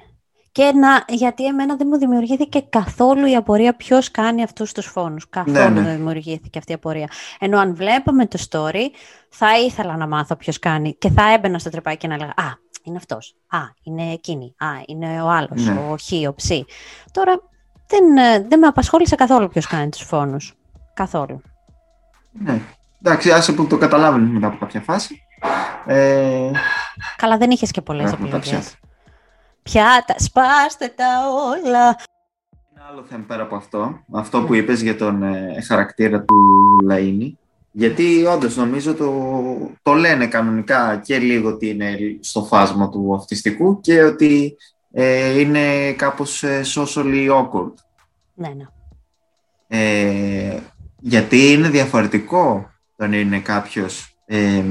[0.52, 5.28] Και να, γιατί εμένα δεν μου δημιουργήθηκε καθόλου η απορία ποιος κάνει αυτούς τους φόνους.
[5.28, 5.80] Καθόλου ναι, ναι.
[5.80, 7.08] δεν δημιουργήθηκε αυτή η απορία.
[7.38, 8.84] Ενώ αν βλέπαμε το story,
[9.28, 12.58] θα ήθελα να μάθω ποιος κάνει και θα έμπαινα στο τρεπάκι και να λέγα «Α,
[12.82, 15.72] είναι αυτός, α, είναι εκείνη, α, είναι ο άλλος, ναι.
[15.72, 16.48] ο χ, ο ψ».
[17.12, 17.40] Τώρα
[17.86, 20.54] δεν, ε, δεν με απασχόλησε καθόλου ποιος κάνει τους φόνους.
[20.94, 21.40] Καθόλου.
[22.32, 22.60] Ναι.
[23.06, 25.22] Εντάξει, άσε που το καταλάβαινε μετά από κάποια φάση.
[25.86, 26.50] Ε...
[27.16, 28.76] Καλά, δεν είχες και πολλές επιλογές.
[29.62, 31.96] Πιάτα, σπάστε τα όλα.
[32.74, 36.34] Ένα άλλο θέμα πέρα από αυτό, αυτό που είπες για τον ε, χαρακτήρα του
[36.88, 37.32] Λαΐνη,
[37.72, 39.12] γιατί όντως νομίζω το,
[39.82, 44.56] το λένε κανονικά και λίγο ότι είναι στο φάσμα του αυτιστικού και ότι
[44.92, 47.72] ε, είναι κάπως ε, socially awkward.
[48.34, 48.64] Ναι, ναι.
[49.66, 50.58] Ε,
[51.00, 54.64] γιατί είναι διαφορετικό όταν είναι κάποιος ε,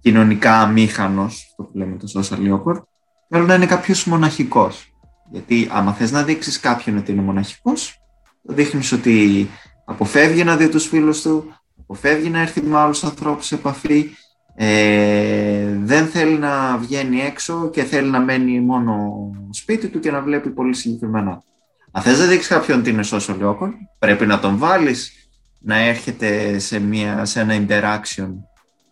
[0.00, 2.82] κοινωνικά αμήχανος, το που λέμε το social awkward,
[3.28, 4.94] θέλω να είναι κάποιος μοναχικός.
[5.30, 8.00] Γιατί άμα θες να δείξεις κάποιον ότι είναι μοναχικός,
[8.46, 9.48] το δείχνεις ότι
[9.84, 14.10] αποφεύγει να δει τους φίλους του, αποφεύγει να έρθει με άλλους ανθρώπους σε επαφή,
[14.54, 19.10] ε, δεν θέλει να βγαίνει έξω και θέλει να μένει μόνο
[19.50, 21.42] σπίτι του και να βλέπει πολύ συγκεκριμένα.
[21.90, 25.19] Αν θες να δείξεις κάποιον ότι είναι social awkward, πρέπει να τον βάλεις
[25.60, 28.28] να έρχεται σε, μια, σε ένα interaction,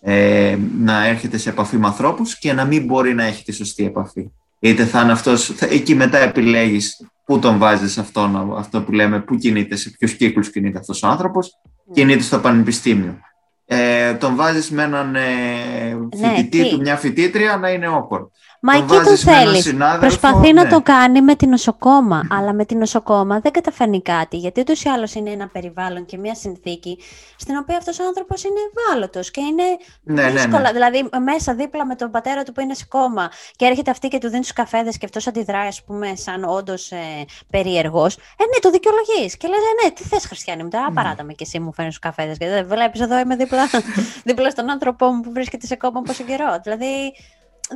[0.00, 3.84] ε, να έρχεται σε επαφή με ανθρώπους και να μην μπορεί να έχει τη σωστή
[3.84, 4.30] επαφή.
[4.58, 9.20] Είτε θα είναι αυτός, θα, εκεί μετά επιλέγεις πού τον βάζεις αυτόν, αυτό που λέμε,
[9.20, 11.92] πού κινείται, σε ποιους κύκλους κινείται αυτός ο άνθρωπος, mm.
[11.94, 13.18] κινείται στο πανεπιστήμιο.
[13.66, 15.20] Ε, τον βάζεις με έναν ε,
[16.16, 18.26] ναι, φοιτητή του, μια φοιτήτρια να είναι awkward.
[18.60, 19.74] Μα εκεί το θέλεις.
[20.00, 20.68] Προσπαθεί να ναι.
[20.68, 22.26] το κάνει με την νοσοκόμα.
[22.30, 24.36] αλλά με την νοσοκόμα δεν καταφέρνει κάτι.
[24.36, 26.98] Γιατί ούτως ή άλλως είναι ένα περιβάλλον και μια συνθήκη
[27.36, 29.62] στην οποία αυτός ο άνθρωπος είναι ευάλωτος και είναι
[30.02, 30.60] ναι, ναι δύσκολα.
[30.60, 34.08] Ναι, Δηλαδή, μέσα δίπλα με τον πατέρα του που είναι σε κόμμα και έρχεται αυτή
[34.08, 38.06] και του δίνει τους καφέδες και αυτός αντιδράει, ας πούμε, σαν όντως ε, περίεργο.
[38.06, 39.36] Ε, ναι, το δικαιολογείς.
[39.36, 41.98] Και λες, ε, ναι, τι θες, Χριστιανή μου, τώρα παράτα με και εσύ μου φέρνεις
[41.98, 42.38] τους καφέδες.
[42.38, 43.68] Και δεν βλέπεις εδώ είμαι δίπλα,
[44.28, 46.60] δίπλα στον άνθρωπό μου που βρίσκεται σε κόμμα πόσο καιρό.
[46.62, 47.12] Δηλαδή,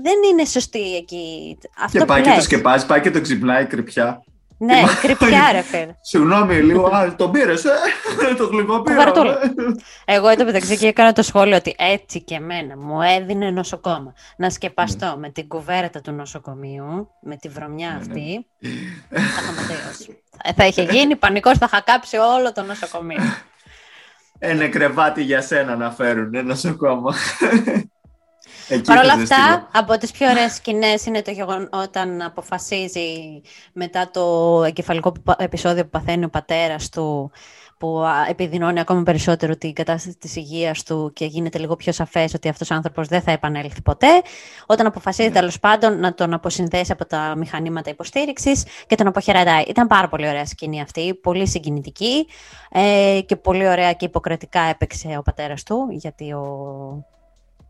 [0.02, 1.58] δεν είναι σωστή εκεί.
[1.78, 4.22] Αυτό και πάει και το σκεπάζει, πάει και το ξυπνάει κρυπιά.
[4.58, 5.94] Ναι, κρυπιά ρε φίλε.
[6.00, 7.70] Συγγνώμη λίγο, α, τον πήρες, ε,
[8.38, 9.12] το γλυκό πήρα.
[10.04, 14.50] Εγώ εδώ μεταξύ και έκανα το σχόλιο ότι έτσι και εμένα μου έδινε νοσοκόμα να
[14.50, 15.16] σκεπαστώ ναι.
[15.16, 18.00] με την κουβέρτα του νοσοκομείου, με τη βρωμιά ναι, ναι.
[18.00, 18.46] αυτή.
[19.08, 20.22] θα είχαμε τελειώσει.
[20.56, 23.22] θα είχε γίνει πανικός, θα είχα κάψει όλο το νοσοκομείο.
[24.38, 27.14] Ένα κρεβάτι για σένα να φέρουν, ένα νοσοκόμα.
[28.86, 33.40] Παρ' όλα αυτά, από τις πιο ωραίες σκηνές είναι το γεγονό όταν αποφασίζει
[33.72, 37.32] μετά το εγκεφαλικό επεισόδιο που παθαίνει ο πατέρας του
[37.82, 42.48] που επιδεινώνει ακόμα περισσότερο την κατάσταση της υγείας του και γίνεται λίγο πιο σαφές ότι
[42.48, 44.22] αυτός ο άνθρωπος δεν θα επανέλθει ποτέ,
[44.66, 45.34] όταν αποφασίζει ναι.
[45.34, 49.62] τέλος πάντων να τον αποσυνδέσει από τα μηχανήματα υποστήριξης και τον αποχαιρετάει.
[49.62, 52.26] Ήταν πάρα πολύ ωραία σκηνή αυτή, πολύ συγκινητική
[52.70, 56.46] ε, και πολύ ωραία και υποκρατικά έπαιξε ο πατέρας του, γιατί ο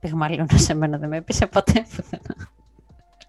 [0.02, 1.86] Πυγμαλίωνα σε μένα δεν με έπεισε ποτέ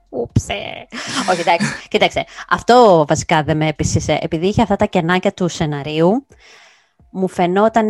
[0.09, 0.87] Ούψε.
[1.29, 1.87] Όχι, εντάξει.
[1.87, 2.25] Κοίταξε.
[2.49, 4.17] Αυτό βασικά δεν με έπεισε.
[4.21, 6.27] Επειδή είχε αυτά τα κενάκια του σεναρίου,
[7.11, 7.89] μου φαινόταν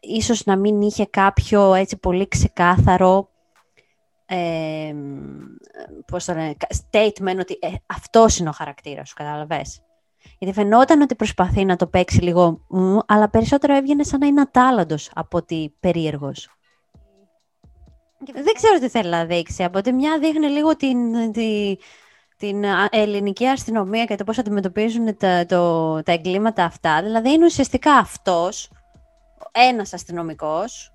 [0.00, 3.28] ίσως να μην είχε κάποιο έτσι πολύ ξεκάθαρο
[4.26, 4.94] ε,
[6.06, 9.82] πώς το λένε, statement ότι ε, αυτός είναι ο χαρακτήρας σου, καταλαβες.
[10.38, 12.60] Γιατί φαινόταν ότι προσπαθεί να το παίξει λίγο,
[13.06, 16.48] αλλά περισσότερο έβγαινε σαν να είναι ατάλλαντος από ότι περίεργος.
[18.26, 19.64] Δεν ξέρω τι θέλει να δείξει.
[19.64, 21.78] Από τη μια δείχνει λίγο την, την,
[22.36, 27.02] την ελληνική αστυνομία και το πώς αντιμετωπίζουν τα, το, τα εγκλήματα αυτά.
[27.02, 28.70] Δηλαδή είναι ουσιαστικά αυτός,
[29.52, 30.92] ένας αστυνομικός,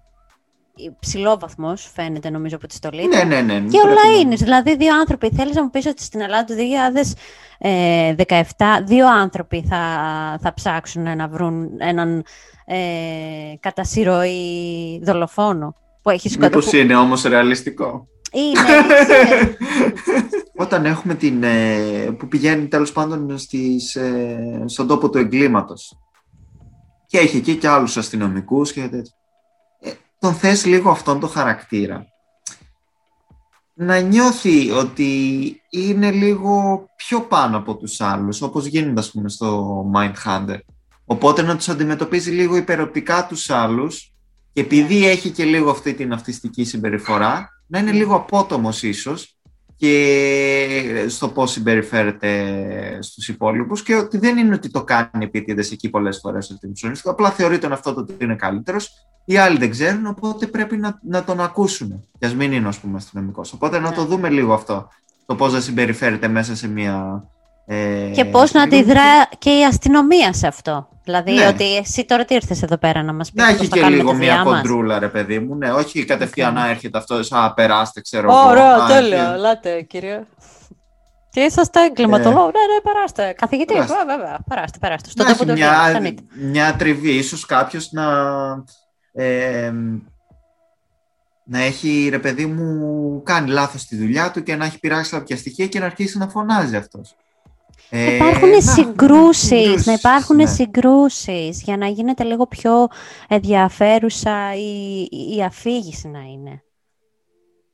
[1.00, 3.08] ψηλόβαθμος, φαίνεται νομίζω από τη στολή.
[3.08, 3.60] Ναι, ναι, ναι.
[3.60, 4.36] Και όλα είναι.
[4.36, 5.30] Δηλαδή, δύο άνθρωποι.
[5.36, 6.54] Θέλεις να μου πεις ότι στην Ελλάδα του
[8.16, 9.82] 2017 δύο άνθρωποι θα,
[10.42, 12.24] θα ψάξουν να βρουν έναν
[12.66, 12.78] ε,
[13.60, 13.84] κατά
[15.02, 15.76] δολοφόνο;
[16.08, 16.56] Που έχεις σκοτώσει.
[16.56, 18.60] Μήπως είναι όμως ρεαλιστικό; Είναι.
[20.64, 21.44] Όταν έχουμε την.
[21.44, 25.98] Ε, που πηγαίνει τέλος πάντων στις, ε, στον τόπο του εγκλήματος
[27.08, 29.14] και έχει εκεί και άλλους αστυνομικούς και τέτοια
[30.20, 32.06] τον θες λίγο αυτόν τον χαρακτήρα.
[33.74, 35.12] Να νιώθει ότι
[35.70, 40.60] είναι λίγο πιο πάνω από τους άλλους, όπως γίνεται ας πούμε στο Mindhunter.
[41.06, 44.12] Οπότε να τους αντιμετωπίζει λίγο υπεροπτικά τους άλλους
[44.58, 49.38] και επειδή έχει και λίγο αυτή την αυτιστική συμπεριφορά, να είναι λίγο απότομος ίσως
[49.76, 52.32] και στο πώς συμπεριφέρεται
[53.02, 57.32] στους υπόλοιπους και ότι δεν είναι ότι το κάνει επίτηδες εκεί πολλές φορές ότι απλά
[57.32, 58.90] θεωρεί τον αυτό το ότι είναι καλύτερος
[59.26, 62.08] οι άλλοι δεν ξέρουν, οπότε πρέπει να, να τον ακούσουν.
[62.20, 63.54] Και ας μην είναι, ας πούμε, αστυνομικός.
[63.54, 64.08] Οπότε να το ναι.
[64.08, 64.88] δούμε λίγο αυτό.
[65.26, 67.24] Το πώς θα συμπεριφέρεται μέσα σε μια.
[67.66, 70.97] Ε, και πώς να αντιδρά και η αστυνομία σε αυτό.
[71.08, 71.48] Δηλαδή, ναι.
[71.48, 73.44] ότι εσύ τώρα τι ήρθες εδώ πέρα να μας πεις.
[73.44, 75.56] Να έχει και λίγο μια κοντρούλα, ρε παιδί μου.
[75.56, 78.50] Ναι, όχι κατευθείαν να έρχεται αυτό, Α, περάστε, ξέρω εγώ.
[78.50, 79.32] Ωραία, τέλεια.
[79.34, 80.24] Ελάτε, κύριε.
[81.32, 82.42] Τι είσαστε εγκληματολόγο.
[82.42, 83.34] Ε, ναι, ναι, περάστε.
[83.38, 85.10] Καθηγητή, βέβαια, περάστε, περάστε.
[85.10, 86.02] Στον τόπο μια,
[86.52, 88.06] μια τριβή, ίσως κάποιος να
[91.50, 95.38] να έχει ρε παιδί μου κάνει λάθος τη δουλειά του και να έχει πειράξει κάποια
[95.38, 97.16] στοιχεία και να αρχίσει να φωνάζει αυτός.
[97.90, 100.46] Ε, υπάρχουν ε, συγκρούσεις, να, υπάρχουν ναι.
[100.46, 102.88] συγκρούσεις για να γίνεται λίγο πιο
[103.28, 106.62] ενδιαφέρουσα η, η αφήγηση να είναι.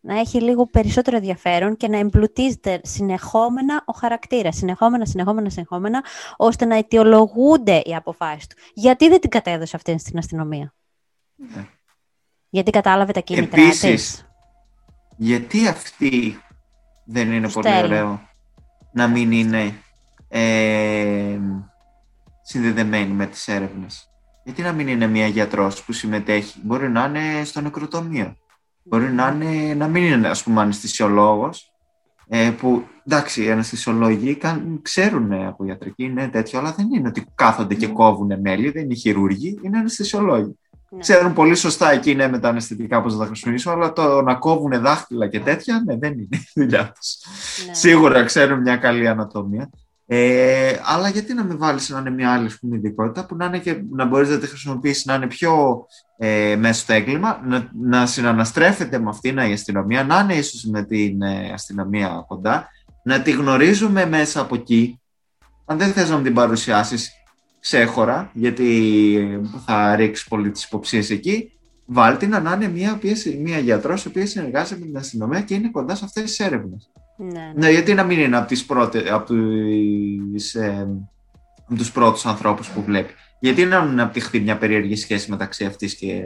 [0.06, 6.04] Να έχει λίγο περισσότερο ενδιαφέρον και να εμπλουτίζεται συνεχόμενα ο χαρακτήρας, συνεχόμενα, συνεχόμενα, συνεχόμενα,
[6.38, 8.56] ώστε να αιτιολογούνται οι αποφάσεις του.
[8.74, 10.74] Γιατί δεν την κατέδωσε αυτή στην αστυνομία;
[11.36, 11.68] Ναι.
[12.50, 14.28] Γιατί κατάλαβε τα κίνητρα Επίσης,
[15.18, 16.42] γιατί αυτή
[17.06, 18.22] δεν είναι πολύ ωραίο
[18.92, 19.74] να μην είναι
[20.36, 21.40] ε,
[22.42, 24.10] συνδεδεμένη με τις έρευνες.
[24.44, 28.36] Γιατί να μην είναι μια γιατρός που συμμετέχει; Μπορεί να είναι στο νεκροτομείο.
[28.84, 31.74] Μπορεί να, είναι, να μην είναι, ας πούμε, αναισθησιολόγος,
[32.28, 34.38] ε, που εντάξει, οι αναισθησιολόγοι
[34.82, 38.94] ξέρουν από ιατρική, είναι τέτοιο, αλλά δεν είναι ότι κάθονται και κόβουν μέλη, δεν είναι
[38.94, 40.58] χειρούργοι, είναι αναισθησιολόγοι.
[40.90, 41.00] Ναι.
[41.00, 44.36] Ξέρουν πολύ σωστά εκεί ναι, με τα αναισθητικά πώς θα τα χρησιμοποιήσουν, αλλά το να
[44.36, 47.18] κόβουν δάχτυλα και τέτοια, ναι, δεν είναι η δουλειά τους.
[47.68, 47.74] Ναι.
[47.74, 49.70] Σίγουρα ξέρουν μια καλή ανατομία.
[50.06, 53.60] Ε, αλλά γιατί να μην βάλεις να είναι μια άλλη πούμε, ειδικότητα που να, είναι
[53.60, 55.86] και, να μπορείς να τη χρησιμοποιήσεις να είναι πιο
[56.18, 60.84] ε, μέσα στο έγκλημα, να, να συναναστρέφεται με αυτήν η αστυνομία, να είναι ίσως με
[60.84, 62.68] την ε, αστυνομία κοντά,
[63.04, 65.02] να τη γνωρίζουμε μέσα από εκεί.
[65.66, 67.12] Αν δεν θες να την παρουσιάσεις,
[67.60, 71.52] ξέχωρα, γιατί θα ρίξεις πολύ τις υποψίες εκεί,
[71.86, 73.00] βάλτε να είναι μια,
[73.42, 76.92] μια γιατρός η οποία συνεργάζεται με την αστυνομία και είναι κοντά σε αυτές τις έρευνες.
[77.16, 77.52] Ναι, ναι.
[77.56, 79.34] ναι γιατί να μην είναι από, τις πρώτες, από,
[80.34, 80.88] τις, ε,
[81.68, 83.14] από τους πρώτους ανθρώπους που βλέπει.
[83.40, 86.24] Γιατί να μην αναπτυχθεί μια περίεργη σχέση μεταξύ αυτής και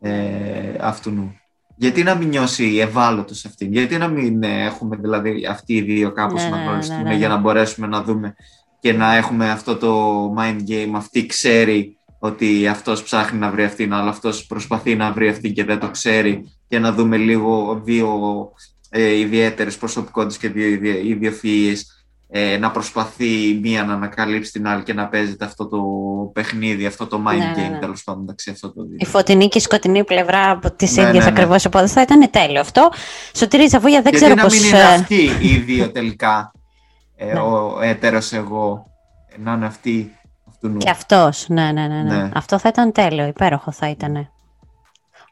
[0.00, 1.34] ε, αυτού νου.
[1.76, 6.12] Γιατί να μην νιώσει ευάλωτος σε αυτήν, γιατί να μην έχουμε δηλαδή αυτοί οι δύο
[6.12, 8.34] κάπως ναι, να ναι, γνωριστούν ναι, για να μπορέσουμε να δούμε
[8.80, 13.92] και να έχουμε αυτό το mind game, αυτή ξέρει ότι αυτός ψάχνει να βρει αυτήν,
[13.92, 18.18] αλλά αυτός προσπαθεί να βρει αυτήν και δεν το ξέρει και να δούμε λίγο δύο
[18.90, 21.80] ε, ιδιαίτερες προσωπικότητες και δύο ιδιοφυΐες
[22.32, 25.80] ε, να προσπαθεί μία να ανακαλύψει την άλλη και να παίζεται αυτό το
[26.32, 27.78] παιχνίδι, αυτό το mind ναι, game, ναι.
[27.78, 28.96] τέλος πάντων μεταξύ αυτό το δύο.
[29.00, 31.40] Η φωτεινή και η σκοτεινή πλευρά από τις ναι, ίδιες ναι, ναι.
[31.42, 32.90] ακριβώς θα ήταν τέλειο αυτό.
[33.34, 34.54] Σωτήρη Ζαβούγια, δεν Γιατί ξέρω πώς.
[34.54, 36.52] Γιατί να μην είναι αυτοί οι δύο τελικά
[37.16, 37.40] ε, ναι.
[37.40, 38.86] ο έτερος εγώ
[39.36, 43.72] να είναι αυτή αυτού Και αυτός, ναι, ναι, ναι, ναι, Αυτό θα ήταν τέλειο, υπέροχο
[43.72, 44.30] θα ήταν.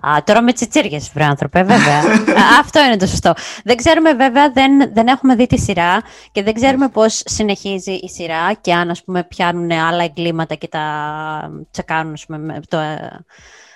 [0.07, 2.03] Α, τώρα με τσιτσίριες, βρε άνθρωπε, βέβαια.
[2.61, 3.33] αυτό είναι το σωστό.
[3.65, 8.09] Δεν ξέρουμε βέβαια, δεν, δεν έχουμε δει τη σειρά και δεν ξέρουμε πώς συνεχίζει η
[8.09, 10.85] σειρά και αν, ας πούμε, πιάνουν άλλα εγκλήματα και τα
[11.71, 13.25] τσεκάνουν, ας πούμε, το, ε,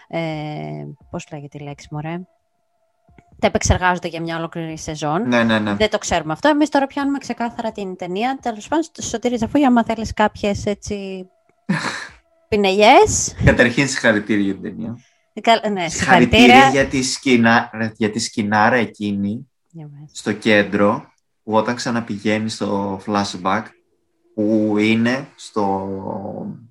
[0.09, 0.21] ε,
[1.11, 2.21] πώς λέγεται η λέξη, μωρέ
[3.39, 5.29] τα επεξεργάζονται για μια ολόκληρη σεζόν.
[5.29, 5.75] Ναι, ναι, ναι.
[5.75, 6.49] Δεν το ξέρουμε αυτό.
[6.49, 8.39] Εμείς τώρα πιάνουμε ξεκάθαρα την ταινία.
[8.43, 11.29] Τέλος πάντων, στο Σωτήρι Ζαφούγια, άμα θέλεις κάποιες έτσι.
[12.49, 13.35] πινελιές.
[13.45, 14.99] Καταρχήν, συγχαρητήρια για την ταινία.
[15.73, 19.49] Ναι, συγχαρητήρια για τη, σκηνά, για τη σκηνάρα εκείνη
[20.13, 21.11] στο κέντρο
[21.45, 23.63] που όταν ξαναπηγαίνει στο flashback
[24.35, 25.89] που είναι στο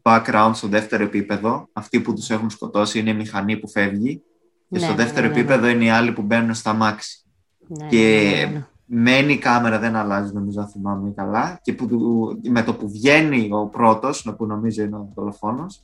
[0.02, 1.68] background, στο δεύτερο επίπεδο.
[1.74, 4.22] Αυτοί που τους έχουν σκοτώσει είναι η μηχανή που φεύγει
[4.70, 7.24] και στο Ναι, ναι, δεύτερο ναι, ναι, επίπεδο είναι οι άλλοι που μπαίνουν στα μάξι.
[7.68, 8.66] Ναι, και ναι, ναι, ναι.
[8.86, 12.90] μένει η κάμερα, δεν αλλάζει νομίζω αν θυμάμαι καλά και που, του- με το που
[12.92, 15.84] βγαίνει ο πρώτος, που νομίζω είναι ο δολοφόνος,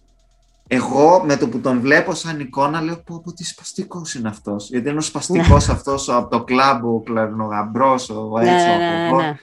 [0.67, 4.69] εγώ με το που τον βλέπω σαν εικόνα λέω πω πω τι σπαστικός είναι αυτός.
[4.69, 8.73] Γιατί είναι ο σπαστικός αυτός ο- από το κλαμπ, ο κλαρνογαμπρός, ο Ναι, έτσι, ναι,
[8.73, 9.31] ο ναι, από ναι, εδώ.
[9.31, 9.37] ναι.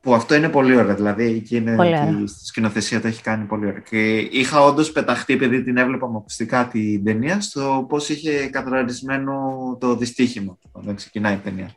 [0.00, 0.94] Που αυτό είναι πολύ ωραίο.
[0.94, 2.26] Δηλαδή εκεί είναι Πολύ ότι ωραίο.
[2.26, 3.80] στη σκηνοθεσία το έχει κάνει πολύ ωραίο.
[3.80, 9.34] Και είχα όντως πεταχτεί, επειδή την έβλεπα με ακουστικά την ταινία, στο πώς είχε κατραρισμένο
[9.80, 11.70] το δυστύχημα όταν ξεκινάει η ταινία.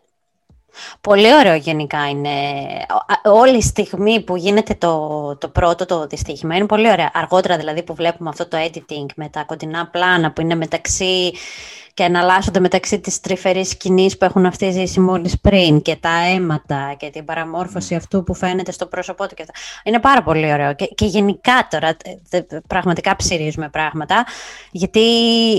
[1.01, 2.29] Πολύ ωραίο γενικά είναι.
[2.89, 7.11] Ο- α- Όλη η στιγμή που γίνεται το, το πρώτο το δυστύχημα είναι πολύ ωραία.
[7.13, 11.33] Αργότερα δηλαδή που βλέπουμε αυτό το editing με τα κοντινά πλάνα που είναι μεταξύ
[11.95, 16.95] και εναλλάσσονται μεταξύ της τρυφερής σκηνής που έχουν αυτή ζήσει μόλις πριν και τα αίματα
[16.97, 19.35] και την παραμόρφωση αυτού που φαίνεται στο πρόσωπό του.
[19.35, 19.53] Και αυτά.
[19.83, 20.73] Είναι πάρα πολύ ωραίο.
[20.73, 21.95] Και, και γενικά τώρα ε,
[22.29, 24.25] δε- πραγματικά ψηρίζουμε πράγματα
[24.71, 25.01] γιατί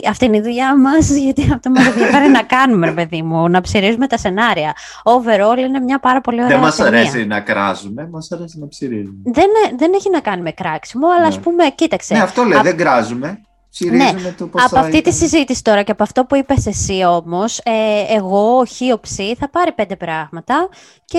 [0.08, 3.60] αυτή είναι η δουλειά μας, γιατί αυτό μας ενδιαφέρει να κάνουμε, ρε παιδί μου, να
[3.60, 4.72] ψηρίζουμε τα σενάρια.
[5.04, 7.00] Overall είναι μια πάρα πολύ ωραία Δεν μας ταινία.
[7.00, 9.18] αρέσει να κράζουμε, μας αρέσει να ψυρίζουμε.
[9.24, 9.46] Δεν,
[9.78, 11.26] δεν έχει να κάνει με κράξιμο, αλλά Ναι.
[11.26, 12.14] ας πούμε, κοίταξε.
[12.14, 13.40] Ναι, αυτό λέει, απ- δεν κράζουμε.
[13.78, 17.58] Ψυρίζουμε το πώ από αυτή τη συζήτηση τώρα και από αυτό που είπες εσύ όμως,
[17.58, 20.68] ε, εγώ, ο Χίοψη, θα πάρει πέντε πράγματα
[21.04, 21.18] και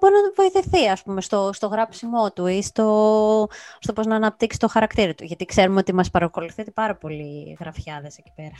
[0.00, 4.58] μπορεί να βοηθηθεί, ας πούμε, στο, στο γράψιμό του ή στο, στο πώς να αναπτύξει
[4.58, 5.24] το χαρακτήρα του.
[5.24, 8.54] Γιατί ξέρουμε ότι μας παρακολουθείτε πάρα πολλοί γραφιάδες εκεί πέρα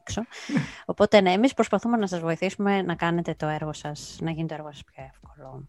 [0.00, 0.22] έξω.
[0.92, 4.54] Οπότε, ναι, εμείς προσπαθούμε να σας βοηθήσουμε να κάνετε το έργο σας, να γίνει το
[4.54, 5.64] έργο σας πιο εύκολο.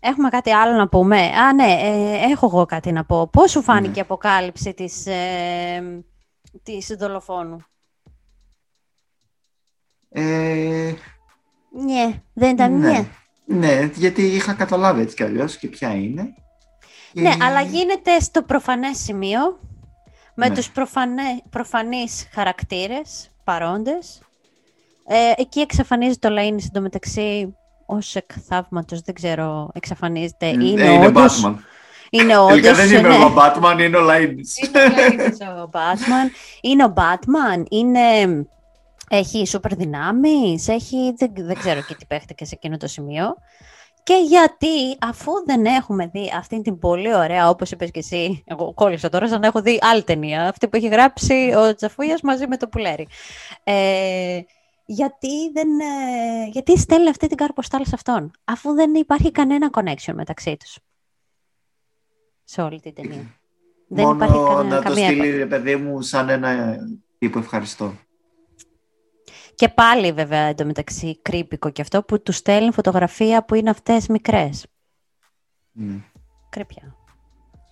[0.00, 3.28] Έχουμε κάτι άλλο να πούμε; Α, ναι, ε, έχω εγώ κάτι να πω.
[3.28, 3.96] Πώς σου φάνηκε Ναι.
[3.96, 6.04] η αποκάλυψη της, ε,
[6.62, 7.58] της δολοφόνου;
[10.10, 10.92] Ε,
[11.70, 12.90] Ναι, δεν ήταν ναι.
[12.90, 13.08] ναι.
[13.44, 16.34] ναι, γιατί είχα καταλάβει έτσι κι αλλιώς και ποια είναι.
[17.12, 19.60] Και- Ναι, αλλά γίνεται στο προφανές σημείο,
[20.34, 20.54] με Ναι.
[20.54, 24.22] τους προφανέ, προφανείς χαρακτήρες παρόντες.
[25.06, 27.56] Ε, εκεί εξαφανίζεται ο Λαΐνης εντωμεταξύ
[27.90, 30.46] ως εκ θαύματος, δεν ξέρω, εξαφανίζεται.
[30.46, 31.54] Ε, Είναι, είναι όντως, Batman.
[32.10, 33.24] είναι όντως, Τελικά δεν είναι ναι.
[33.24, 34.66] ο Batman, είναι ο Λαΐνης.
[34.66, 36.30] Είναι ο Λαΐνης ο Batman.
[36.60, 38.00] Είναι ο Batman, είναι...
[39.10, 41.14] Έχει σούπερ δυνάμεις, έχει...
[41.16, 43.34] Δεν, δεν ξέρω και τι παίχτηκε σε εκείνο το σημείο.
[44.02, 48.74] Και γιατί, αφού δεν έχουμε δει αυτή την πολύ ωραία, όπως είπες και εσύ, εγώ
[48.74, 52.46] κόλλησα τώρα σαν να έχω δει άλλη ταινία, αυτή που έχει γράψει ο Τζαφούιας μαζί
[52.46, 53.08] με το Πουλέρι.
[53.64, 54.40] Ε,
[54.90, 60.12] γιατί, δεν, ε, γιατί στέλνει αυτή την καρποστάλ σε αυτόν, αφού δεν υπάρχει κανένα connection
[60.14, 60.78] μεταξύ τους.
[62.44, 63.16] Σε όλη την ταινία.
[63.88, 66.78] δεν Μόνο υπάρχει κανένα, να το καμία στείλει, ρε παιδί μου, σαν ένα
[67.18, 67.94] τύπο ευχαριστώ.
[69.54, 74.66] Και πάλι βέβαια εντωμεταξύ κρύπικο και αυτό που τους στέλνει φωτογραφία που είναι αυτές μικρές.
[75.72, 75.94] Ναι.
[76.48, 76.97] Κρύπια.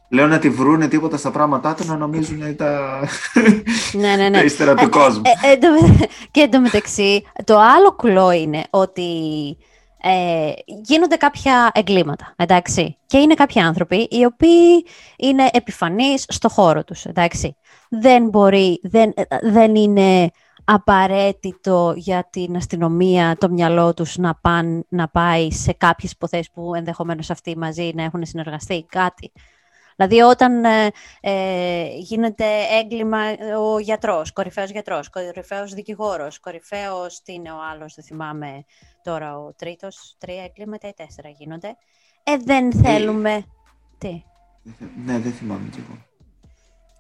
[0.09, 3.00] Λέω να τη βρούνε τίποτα στα πράγματά του να νομίζουν τα,
[3.92, 4.38] ναι, ναι, ναι.
[4.38, 5.22] τα ύστερα του κόσμου.
[5.42, 9.11] Ε, ε, εντω- και εντωμεταξύ το άλλο κουλό είναι ότι
[10.02, 10.52] ε,
[10.82, 12.96] γίνονται κάποια εγκλήματα, εντάξει.
[13.07, 14.86] Και είναι κάποιοι άνθρωποι οι οποίοι
[15.16, 17.57] είναι επιφανείς στο χώρο τους, εντάξει.
[17.88, 20.30] Δεν μπορεί, δεν, ε, δεν είναι
[20.64, 26.74] απαραίτητο για την αστυνομία το μυαλό τους να, πάν, να πάει σε κάποιες υποθέσεις που
[26.74, 29.32] ενδεχομένως αυτοί μαζί να έχουν συνεργαστεί ή κάτι.
[29.97, 30.90] Δηλαδή όταν ε,
[31.20, 33.18] ε, γίνεται έγκλημα
[33.59, 38.64] ο γιατρός, κορυφαίος γιατρός, κορυφαίος δικηγόρος, κορυφαίος, τι είναι ο άλλος, δεν θυμάμαι
[39.03, 41.76] τώρα ο τρίτος, τρία εγκλήματα ή τέσσερα γίνονται.
[42.22, 43.44] Ε, δεν θέλουμε...
[43.99, 44.22] Τι;
[45.05, 46.05] Ναι, δεν θυμάμαι κι εγώ.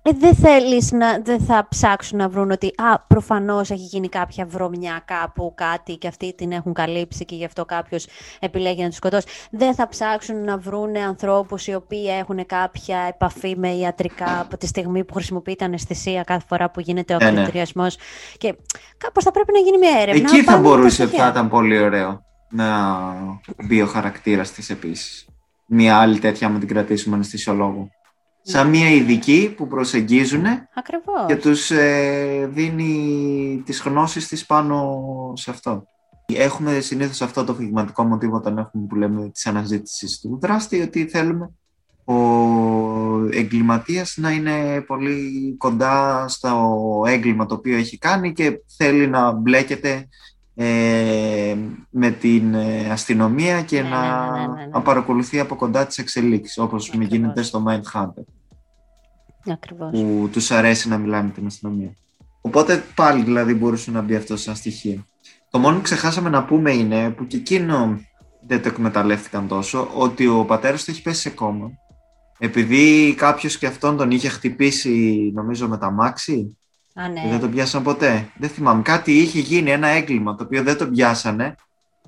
[0.08, 4.46] Ε, δεν θέλεις να, δεν θα ψάξουν να βρουν ότι α, προφανώς έχει γίνει κάποια
[4.46, 8.06] βρωμιά κάπου, κάτι και αυτοί την έχουν καλύψει και γι' αυτό κάποιος
[8.40, 9.26] επιλέγει να τους σκοτώσει.
[9.50, 14.66] Δεν θα ψάξουν να βρουν ανθρώπους οι οποίοι έχουν κάποια επαφή με ιατρικά από τη
[14.66, 17.28] στιγμή που χρησιμοποιείται αναισθησία κάθε φορά που γίνεται ο Ε, ναι.
[17.30, 17.96] ακτινοτριασμός.
[18.38, 18.54] Και
[18.98, 20.28] κάπως θα πρέπει να γίνει μια έρευνα.
[20.28, 21.24] Εκεί θα πάνω μπορούσε, στα στοιχεία.
[21.24, 22.66] θα ήταν πολύ ωραίο να
[23.66, 25.26] μπει ο χαρακτήρας της επίσης.
[25.66, 27.88] Μία άλλη τέτοια μου την κρατήσουμε αναισθησιολόγο.
[28.48, 30.44] Σαν μία ειδική που προσεγγίζουν
[30.74, 31.26] Ακριβώς.
[31.26, 35.86] και τους ε, δίνει τις γνώσεις της πάνω σε αυτό.
[36.26, 41.06] Έχουμε συνήθως αυτό το φυγματικό μοτίβο όταν έχουμε που λέμε της αναζήτησης του δράστη, ότι
[41.06, 41.50] θέλουμε
[42.04, 42.14] ο
[43.30, 50.08] εγκληματίας να είναι πολύ κοντά στο έγκλημα το οποίο έχει κάνει και θέλει να μπλέκεται
[50.58, 51.56] ε,
[51.90, 54.66] με την ε, αστυνομία και Ναι, να, ναι, ναι, ναι, ναι.
[54.66, 57.16] να παρακολουθεί από κοντά τις εξελίξεις, όπως με Ακριβώς.
[57.16, 58.22] γίνεται στο Mindhunter
[59.52, 59.90] Ακριβώς.
[59.90, 61.94] που τους αρέσει να μιλάνε με την αστυνομία.
[62.40, 65.06] Οπότε πάλι δηλαδή μπορούσε να μπει αυτό σαν στοιχείο.
[65.50, 68.00] Το μόνο που ξεχάσαμε να πούμε είναι που και εκείνο
[68.46, 71.70] δεν το εκμεταλλεύτηκαν τόσο, ότι ο πατέρας του έχει πέσει σε κόμμα.
[72.38, 76.56] Επειδή κάποιος και αυτόν τον είχε χτυπήσει, νομίζω, με τα μάξι,
[76.98, 77.20] Α, ναι.
[77.20, 78.28] και δεν τον πιάσαν ποτέ.
[78.36, 78.82] Δεν θυμάμαι.
[78.82, 81.54] Κάτι είχε γίνει, ένα έγκλημα, το οποίο δεν τον πιάσανε.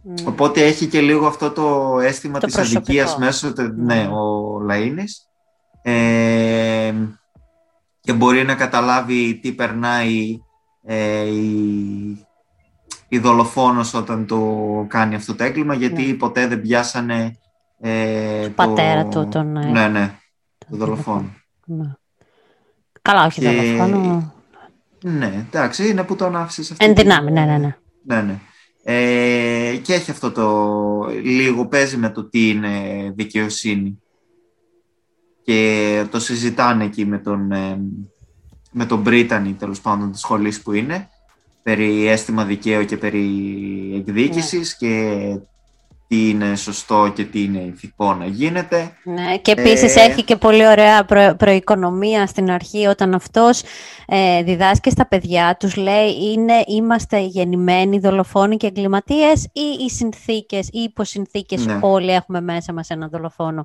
[0.03, 0.15] Μμ.
[0.27, 2.81] Οπότε έχει και λίγο αυτό το αίσθημα Το της προσωπικό.
[2.81, 4.13] αδικίας μέσω, του- ναι, Mm.
[4.13, 5.13] ο Λαΐνης.
[5.83, 6.95] Ε,
[8.01, 10.39] και μπορεί να καταλάβει τι περνάει
[10.85, 12.27] ε, η,
[13.09, 14.57] η δολοφόνος όταν το
[14.89, 16.13] κάνει αυτό το έγκλημα, γιατί Ναι.
[16.15, 17.37] ποτέ δεν πιάσανε
[17.81, 20.15] ε, Του πατέρα του, τον, ε, Ναι, ναι,
[20.71, 21.31] το δολοφόνο.
[21.65, 21.93] Ναι.
[23.03, 24.33] Καλά, όχι Και- δολοφόνο.
[25.05, 27.77] Ναι, εντάξει, είναι που τον άφησες σε αυτή Εν την- δυνάμει, ναι, ναι, ναι.
[28.05, 28.39] Ναι, ναι.
[28.83, 30.47] Ε, και έχει αυτό το
[31.23, 32.71] λίγο παίζει με το τι είναι
[33.17, 34.01] δικαιοσύνη
[35.43, 37.81] και το συζητάνε εκεί με τον, ε,
[38.73, 41.09] με τον Μπρίτανη τέλος πάντων της σχολής που είναι
[41.63, 43.27] περί αίσθημα δικαίου και περί
[43.97, 45.15] εκδίκησης και
[46.09, 48.97] τι είναι σωστό και τι είναι ηθικό να γίνεται.
[49.05, 53.63] Ναι, και επίσης Ε, έχει και πολύ ωραία προ, προοικονομία στην αρχή όταν αυτός
[54.07, 60.67] ε, διδάσκει στα παιδιά τους λέει είναι είμαστε γεννημένοι δολοφόνοι και εγκληματίες ή οι συνθήκες
[60.67, 61.79] ή οι υποσυνθήκες Ναι.
[61.83, 63.65] όλοι έχουμε μέσα μας ένα δολοφόνο.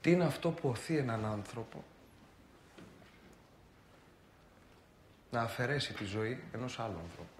[0.00, 1.84] Τι είναι αυτό που οθεί έναν άνθρωπο
[5.30, 7.33] να αφαιρέσει τη ζωή ενός άλλου ανθρώπου;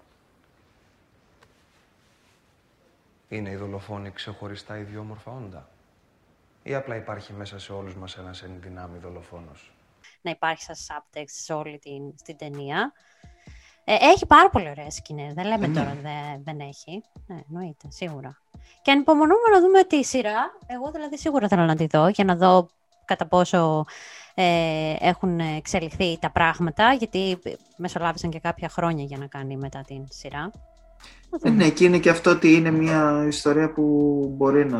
[3.29, 5.69] Είναι οι δολοφόνοι ξεχωριστά ιδιόμορφα όντα;
[6.63, 9.73] Ή απλά υπάρχει μέσα σε όλους μας ένας εν δυνάμει δολοφόνος;
[10.21, 12.93] να υπάρχει σαν subtext σε όλη την, στην ταινία.
[13.87, 15.73] Ε, έχει πάρα πολύ ωραίες σκηνές, δεν λέμε ναι.
[15.73, 17.03] τώρα δεν, δεν έχει.
[17.27, 18.37] Ναι, εννοείται, σίγουρα.
[18.81, 20.51] Και ανυπομονούμε να δούμε τη σειρά.
[20.67, 22.69] Εγώ δηλαδή σίγουρα θέλω να τη δω για να δω
[23.05, 23.85] κατά πόσο
[24.33, 27.39] ε, έχουν εξελιχθεί τα πράγματα, γιατί
[27.77, 30.51] μεσολάβησαν και κάποια χρόνια για να κάνει μετά την σειρά.
[31.29, 31.63] Να Ε, δούμε.
[31.63, 33.83] ναι, και είναι και αυτό ότι είναι μια ιστορία που
[34.37, 34.79] μπορεί να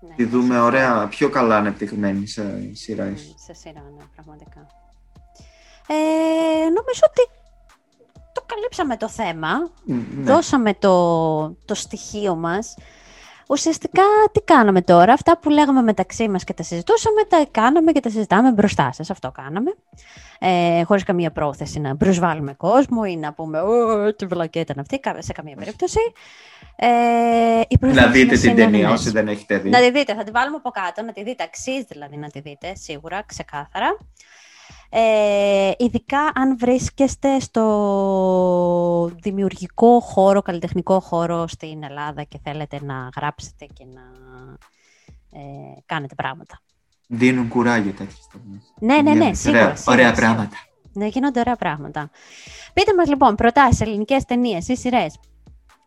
[0.00, 0.64] Ναι, τη δούμε σίγουρα.
[0.64, 3.34] ωραία, πιο καλά ανεπτυγμένη σε σειρά Mm, ίσως.
[3.44, 4.66] Σε σειρά, ναι, πραγματικά.
[5.86, 5.94] Ε,
[6.64, 7.28] νομίζω ότι
[8.32, 9.50] το καλύψαμε το θέμα.
[9.84, 10.02] Ναι.
[10.22, 12.74] Δώσαμε το, το στοιχείο μας.
[13.48, 18.00] Ουσιαστικά τι κάναμε τώρα, αυτά που λέγαμε μεταξύ μας και τα συζητούσαμε, τα κάναμε και
[18.00, 19.10] τα συζητάμε μπροστά σας.
[19.10, 19.74] Αυτό κάναμε.
[20.38, 24.98] Ε, χωρίς καμία πρόθεση να προσβάλλουμε κόσμο ή να πούμε «Ω, τι βλακία ήταν αυτή»,
[25.00, 25.98] κα- σε καμία περίπτωση.
[26.76, 26.86] Ε,
[27.68, 28.92] η Να πρόθεση δείτε μας την είναι ταινία ναι.
[28.92, 29.70] όσοι δεν έχετε δει.
[29.70, 32.40] Να τη δείτε, θα τη βάλουμε από κάτω, να τη δείτε, αξίζει δηλαδή να τη
[32.40, 33.96] δείτε, σίγουρα, ξεκάθαρα.
[34.94, 43.64] Ε, ειδικά αν βρίσκεστε στο δημιουργικό χώρο, καλλιτεχνικό χώρο στην Ελλάδα και θέλετε να γράψετε
[43.72, 44.02] και να
[45.40, 45.40] ε,
[45.86, 46.60] κάνετε πράγματα.
[47.06, 48.72] Δίνουν κουράγιο τέτοιες ταινίες.
[48.80, 49.60] Ναι, ναι, ναι, Γίνονται σίγουρα.
[49.62, 50.34] Ωραία, σίγουρα, ωραία σίγουρα.
[50.34, 50.56] πράγματα.
[50.92, 52.10] Ναι, γίνονται ωραία πράγματα.
[52.72, 55.18] Πείτε μας λοιπόν προτάσεις ελληνικές ταινίες ή σειρές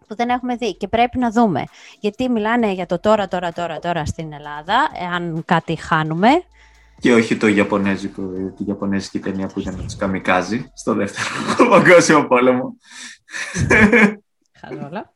[0.07, 1.63] που δεν έχουμε δει και πρέπει να δούμε.
[1.99, 6.29] Γιατί μιλάνε για το τώρα, τώρα, τώρα, τώρα στην Ελλάδα, αν κάτι χάνουμε.
[6.99, 8.21] Και όχι το Ιαπωνέζικο,
[8.57, 11.27] τη Ιαπωνέζικη ταινία που ήταν του Καμικάζι στο δεύτερο
[11.69, 12.77] παγκόσμιο πόλεμο.
[14.59, 15.13] Χαζόλα.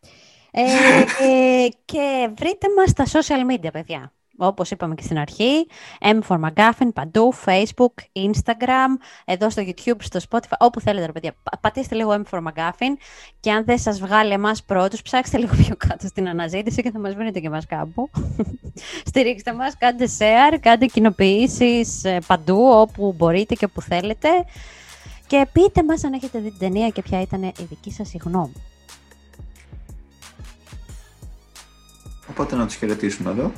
[0.51, 4.13] Ε, ε, και βρείτε μας στα social media, παιδιά.
[4.41, 5.67] Όπως είπαμε και στην αρχή,
[6.01, 8.89] M for McGuffin, παντού, Facebook, Instagram,
[9.25, 11.33] εδώ στο YouTube, στο Spotify, όπου θέλετε ρε παιδιά.
[11.43, 12.93] Πα- Πατήστε λίγο M for McGuffin
[13.39, 16.99] και αν δεν σας βγάλει εμάς πρώτους, ψάξτε λίγο πιο κάτω στην αναζήτηση και θα
[16.99, 18.09] μας βρείτε και εμάς κάπου.
[19.09, 24.29] Στηρίξτε μας, κάντε share, κάντε κοινοποιήσεις ε, παντού, όπου μπορείτε και όπου θέλετε.
[25.27, 28.19] Και πείτε μας αν έχετε δει την ταινία και ποια ήταν η δική σας η
[28.23, 28.53] γνώμη.
[32.39, 33.51] Οπότε να τους χαιρετήσουμε εδώ;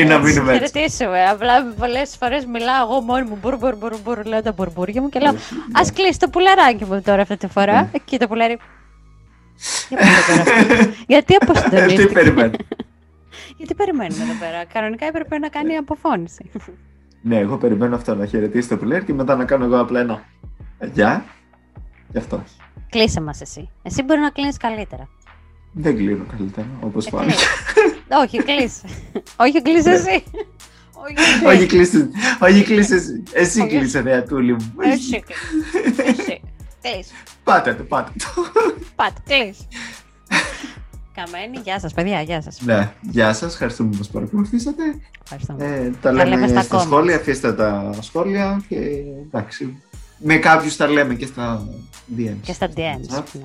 [0.00, 0.70] Ή να μείνουμε έτσι.
[0.72, 1.24] χαιρετήσουμε.
[1.24, 3.38] Απλά πολλές φορές μιλάω εγώ μόνη μου.
[3.42, 5.30] Μπουρ, μπουρ, μπουρ, μπουρ, λέω τα μπουρμπούρια μου και λέω
[5.72, 7.72] Α κλείσει το πουλεράκι μου τώρα αυτή τη φορά.
[7.80, 7.88] Ναι.
[7.92, 8.58] Εκεί το πουλέρι.
[9.88, 12.12] Για πού το τώρα αυτό; Γιατί Τι αποσυντονίστηκε.
[12.12, 12.56] περιμένεις;
[13.58, 14.64] Γιατί περιμένουμε εδώ πέρα.
[14.72, 16.50] Κανονικά έπρεπε να κάνει αποφώνηση.
[17.22, 20.22] Ναι, εγώ περιμένω αυτό να χαιρετήσει το πουλέρ και μετά να κάνω εγώ απλά ένα.
[20.92, 21.24] Γεια.
[22.08, 22.44] Γι' αυτό.
[22.90, 23.70] Κλείσε μας εσύ.
[23.82, 25.08] Εσύ μπορεί να κλείνεις καλύτερα.
[25.72, 27.44] Δεν κλείνω καλύτερα, όπως Ε, φάνηκε.
[28.16, 28.18] Κλείσει.
[28.18, 28.82] Όχι, κλείσε.
[29.36, 30.22] Όχι, κλείσε εσύ.
[30.92, 32.08] Όχι, Όχι, κλείσε.
[32.40, 32.94] Όχι, κλείσε.
[32.94, 33.22] εσύ.
[33.32, 33.68] Εσύ Όχι.
[33.76, 34.74] κλείσε, Δεατούλη μου.
[34.82, 36.02] Εσύ κλείσε.
[36.10, 36.40] Εσύ.
[36.82, 37.12] Κλείσε.
[37.44, 38.42] Πάτε το, πάτε το.
[38.96, 39.66] Πάτε, κλείσε.
[41.14, 42.60] Καμένη, γεια σας παιδιά, γεια σας.
[42.60, 44.82] Ναι, γεια σας, ευχαριστούμε που μας παρακολουθήσατε.
[45.22, 45.64] Ευχαριστούμε.
[45.64, 46.82] Ε, τα Τα λέμε, λέμε στα στα, comments.
[46.82, 48.76] σχόλια, αφήστε τα σχόλια και
[49.26, 49.82] εντάξει.
[50.18, 51.68] Με κάποιους τα λέμε και στα
[52.16, 52.36] DMs.
[52.42, 53.16] Και στα DMs.
[53.16, 53.22] WhatsApp.
[53.32, 53.40] ναι.